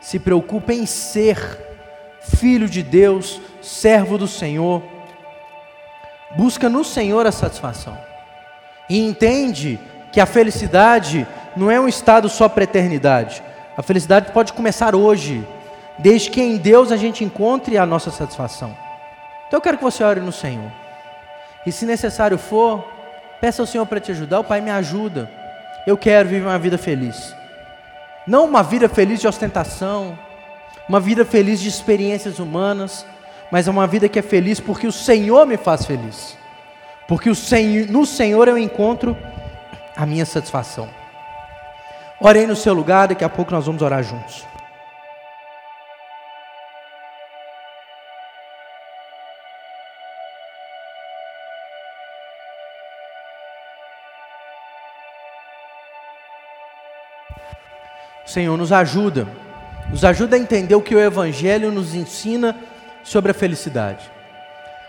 se 0.00 0.18
preocupa 0.18 0.72
em 0.72 0.86
ser 0.86 1.36
filho 2.22 2.66
de 2.66 2.82
Deus, 2.82 3.42
servo 3.60 4.16
do 4.16 4.26
Senhor. 4.26 4.82
Busca 6.34 6.66
no 6.66 6.82
Senhor 6.82 7.26
a 7.26 7.30
satisfação. 7.30 7.98
E 8.88 8.98
entende 8.98 9.78
que 10.12 10.20
a 10.20 10.26
felicidade 10.26 11.26
não 11.56 11.70
é 11.70 11.80
um 11.80 11.88
estado 11.88 12.28
só 12.28 12.48
para 12.48 12.62
a 12.62 12.64
eternidade. 12.64 13.42
A 13.76 13.82
felicidade 13.82 14.32
pode 14.32 14.52
começar 14.52 14.94
hoje, 14.94 15.46
desde 15.98 16.30
que 16.30 16.40
em 16.40 16.56
Deus 16.56 16.92
a 16.92 16.96
gente 16.96 17.24
encontre 17.24 17.78
a 17.78 17.86
nossa 17.86 18.10
satisfação. 18.10 18.76
Então 19.46 19.58
eu 19.58 19.62
quero 19.62 19.78
que 19.78 19.84
você 19.84 20.02
ore 20.04 20.20
no 20.20 20.32
Senhor. 20.32 20.70
E 21.66 21.72
se 21.72 21.84
necessário 21.84 22.38
for, 22.38 22.84
peça 23.40 23.62
ao 23.62 23.66
Senhor 23.66 23.86
para 23.86 24.00
te 24.00 24.10
ajudar. 24.12 24.40
O 24.40 24.44
Pai 24.44 24.60
me 24.60 24.70
ajuda. 24.70 25.30
Eu 25.86 25.96
quero 25.96 26.28
viver 26.28 26.46
uma 26.46 26.58
vida 26.58 26.78
feliz. 26.78 27.34
Não 28.26 28.44
uma 28.44 28.62
vida 28.62 28.88
feliz 28.88 29.20
de 29.20 29.26
ostentação, 29.26 30.18
uma 30.88 31.00
vida 31.00 31.24
feliz 31.24 31.60
de 31.60 31.68
experiências 31.68 32.38
humanas, 32.38 33.06
mas 33.50 33.66
é 33.66 33.70
uma 33.70 33.86
vida 33.86 34.08
que 34.08 34.18
é 34.18 34.22
feliz 34.22 34.60
porque 34.60 34.86
o 34.86 34.92
Senhor 34.92 35.46
me 35.46 35.56
faz 35.56 35.84
feliz. 35.84 36.36
Porque 37.08 37.28
o 37.28 37.34
Senhor, 37.34 37.88
no 37.88 38.06
Senhor 38.06 38.46
eu 38.46 38.56
encontro 38.56 39.16
a 40.00 40.06
minha 40.06 40.24
satisfação. 40.24 40.88
Orei 42.18 42.46
no 42.46 42.56
seu 42.56 42.72
lugar, 42.72 43.08
daqui 43.08 43.22
a 43.22 43.28
pouco 43.28 43.52
nós 43.52 43.66
vamos 43.66 43.82
orar 43.82 44.02
juntos. 44.02 44.46
Senhor, 58.24 58.56
nos 58.56 58.72
ajuda, 58.72 59.28
nos 59.90 60.02
ajuda 60.02 60.36
a 60.36 60.38
entender 60.38 60.74
o 60.74 60.80
que 60.80 60.94
o 60.94 61.00
Evangelho 61.00 61.70
nos 61.70 61.94
ensina 61.94 62.56
sobre 63.02 63.32
a 63.32 63.34
felicidade. 63.34 64.10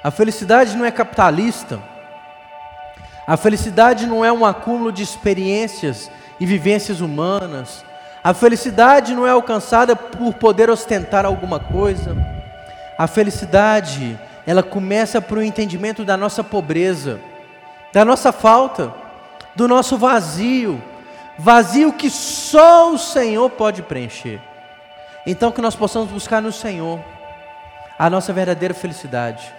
A 0.01 0.09
felicidade 0.09 0.77
não 0.77 0.85
é 0.85 0.91
capitalista, 0.91 1.81
a 3.27 3.37
felicidade 3.37 4.07
não 4.07 4.23
é 4.25 4.31
um 4.31 4.45
acúmulo 4.45 4.91
de 4.91 5.03
experiências 5.03 6.09
e 6.39 6.45
vivências 6.45 7.01
humanas, 7.01 7.85
a 8.23 8.33
felicidade 8.33 9.15
não 9.15 9.25
é 9.25 9.31
alcançada 9.31 9.95
por 9.95 10.33
poder 10.33 10.69
ostentar 10.69 11.25
alguma 11.25 11.59
coisa, 11.59 12.15
a 12.97 13.07
felicidade, 13.07 14.19
ela 14.45 14.61
começa 14.61 15.21
por 15.21 15.37
um 15.37 15.43
entendimento 15.43 16.03
da 16.03 16.15
nossa 16.15 16.43
pobreza, 16.43 17.19
da 17.91 18.05
nossa 18.05 18.31
falta, 18.31 18.93
do 19.55 19.67
nosso 19.67 19.97
vazio, 19.97 20.81
vazio 21.37 21.93
que 21.93 22.09
só 22.09 22.93
o 22.93 22.97
Senhor 22.97 23.49
pode 23.49 23.81
preencher. 23.81 24.39
Então, 25.25 25.51
que 25.51 25.61
nós 25.61 25.75
possamos 25.75 26.09
buscar 26.09 26.41
no 26.41 26.51
Senhor 26.51 26.99
a 27.97 28.09
nossa 28.09 28.33
verdadeira 28.33 28.73
felicidade. 28.73 29.53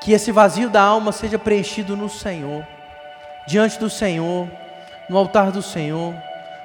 Que 0.00 0.12
esse 0.12 0.32
vazio 0.32 0.70
da 0.70 0.82
alma 0.82 1.12
seja 1.12 1.38
preenchido 1.38 1.96
no 1.96 2.08
Senhor, 2.08 2.66
diante 3.48 3.78
do 3.78 3.88
Senhor, 3.88 4.46
no 5.08 5.16
altar 5.16 5.50
do 5.50 5.62
Senhor. 5.62 6.14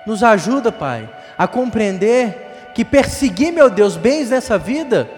Nos 0.06 0.22
ajuda, 0.22 0.70
Pai, 0.70 1.10
a 1.38 1.48
compreender 1.48 2.72
que 2.76 2.84
perseguir, 2.84 3.54
meu 3.54 3.70
Deus, 3.70 3.96
bens 3.96 4.30
nessa 4.30 4.58
vida, 4.58 5.10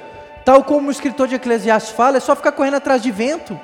tal 0.45 0.63
como 0.63 0.89
o 0.89 0.91
escritor 0.91 1.27
de 1.27 1.35
Eclesiastes 1.35 1.91
fala, 1.91 2.17
é 2.17 2.19
só 2.19 2.35
ficar 2.35 2.51
correndo 2.51 2.75
atrás 2.75 3.01
de 3.01 3.09
vento, 3.09 3.59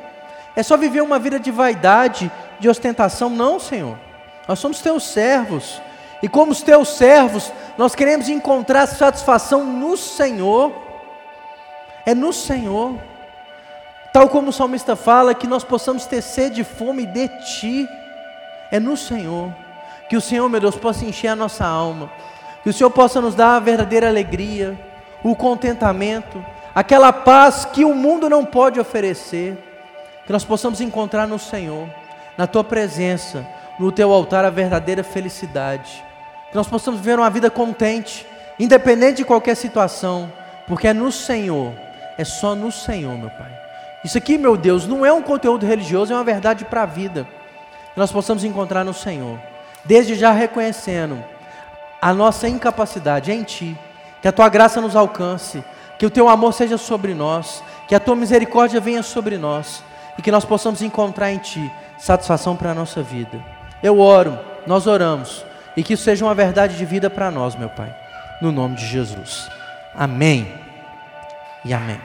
é 0.56 0.64
só 0.64 0.76
viver 0.76 1.02
uma 1.02 1.20
vida 1.20 1.40
de 1.40 1.52
vaidade, 1.52 2.32
de 2.60 2.68
ostentação. 2.68 3.30
Não, 3.30 3.60
Senhor. 3.60 3.96
Nós 4.48 4.58
somos 4.58 4.82
teus 4.82 5.04
servos. 5.04 5.80
E 6.24 6.28
como 6.28 6.52
os 6.52 6.64
teus 6.64 6.90
servos, 6.90 7.54
nós 7.78 7.94
queremos 7.94 8.28
encontrar 8.28 8.88
satisfação 8.88 9.64
no 9.64 9.96
Senhor. 9.96 10.74
É 12.04 12.16
no 12.16 12.34
Senhor. 12.34 12.96
Tal 14.14 14.28
como 14.30 14.50
o 14.50 14.54
salmista 14.54 14.96
fala, 14.96 15.34
que 15.34 15.48
nós 15.48 15.64
possamos 15.64 16.06
ter 16.06 16.22
sede 16.22 16.62
e 16.62 16.64
fome 16.64 17.06
de 17.06 17.28
Ti. 17.28 17.90
É 18.70 18.80
no 18.80 18.98
Senhor. 18.98 19.54
Que 20.10 20.18
o 20.18 20.22
Senhor, 20.22 20.48
meu 20.50 20.60
Deus, 20.60 20.76
possa 20.76 21.06
encher 21.06 21.30
a 21.30 21.36
nossa 21.36 21.66
alma. 21.66 22.12
Que 22.64 22.70
o 22.70 22.74
Senhor 22.74 22.90
possa 22.92 23.22
nos 23.22 23.36
dar 23.36 23.56
a 23.56 23.60
verdadeira 23.60 24.08
alegria, 24.08 24.80
o 25.24 25.36
contentamento, 25.36 26.44
aquela 26.76 27.14
paz 27.14 27.66
que 27.66 27.86
o 27.86 27.96
mundo 27.96 28.30
não 28.30 28.46
pode 28.46 28.80
oferecer. 28.80 29.58
Que 30.26 30.34
nós 30.34 30.44
possamos 30.44 30.82
encontrar 30.82 31.28
no 31.28 31.40
Senhor, 31.40 31.90
na 32.38 32.46
Tua 32.46 32.64
presença 32.64 33.46
no 33.82 33.92
teu 33.92 34.12
altar 34.12 34.46
a 34.46 34.50
verdadeira 34.50 35.04
felicidade. 35.04 36.04
Que 36.50 36.56
nós 36.56 36.68
possamos 36.68 37.00
viver 37.00 37.18
uma 37.18 37.30
vida 37.30 37.50
contente, 37.50 38.28
independente 38.60 39.18
de 39.18 39.26
qualquer 39.26 39.56
situação, 39.56 40.32
porque 40.68 40.88
é 40.88 40.94
no 40.94 41.12
Senhor, 41.12 41.74
é 42.18 42.24
só 42.24 42.54
no 42.54 42.72
Senhor, 42.72 43.18
meu 43.18 43.30
Pai. 43.32 43.61
Isso 44.04 44.18
aqui, 44.18 44.38
meu 44.38 44.58
Deus, 44.58 44.88
não 44.88 45.06
é 45.06 45.14
um 45.14 45.22
conteúdo 45.22 45.66
religioso, 45.66 46.12
é 46.12 46.16
uma 46.16 46.24
verdade 46.24 46.66
para 46.66 46.84
a 46.84 46.86
vida. 46.88 47.28
Que 47.94 48.00
nós 48.00 48.12
possamos 48.12 48.44
encontrar 48.44 48.84
no 48.84 48.94
Senhor, 48.94 49.40
desde 49.86 50.16
já 50.16 50.32
reconhecendo 50.32 51.24
a 52.02 52.14
nossa 52.14 52.48
incapacidade 52.48 53.32
em 53.32 53.44
Ti, 53.44 53.78
que 54.22 54.28
a 54.28 54.32
Tua 54.32 54.50
graça 54.50 54.82
nos 54.82 54.96
alcance, 54.96 55.64
que 56.00 56.06
o 56.06 56.10
Teu 56.10 56.28
amor 56.28 56.54
seja 56.54 56.78
sobre 56.78 57.14
nós, 57.14 57.64
que 57.88 57.94
a 57.94 58.00
Tua 58.00 58.16
misericórdia 58.16 58.80
venha 58.80 59.04
sobre 59.04 59.38
nós 59.38 59.84
e 60.18 60.22
que 60.22 60.32
nós 60.32 60.46
possamos 60.46 60.82
encontrar 60.82 61.32
em 61.32 61.38
Ti 61.38 61.72
satisfação 62.00 62.56
para 62.56 62.72
a 62.72 62.76
nossa 62.76 63.04
vida. 63.04 63.40
Eu 63.84 64.00
oro, 64.00 64.40
nós 64.66 64.88
oramos, 64.88 65.46
e 65.78 65.84
que 65.84 65.94
isso 65.94 66.04
seja 66.04 66.26
uma 66.26 66.34
verdade 66.34 66.76
de 66.76 66.86
vida 66.86 67.10
para 67.10 67.30
nós, 67.30 67.56
meu 67.56 67.70
Pai, 67.70 67.96
no 68.42 68.52
nome 68.52 68.76
de 68.76 68.86
Jesus. 68.88 69.48
Amém 69.96 70.52
e 71.64 71.74
amém. 71.74 72.00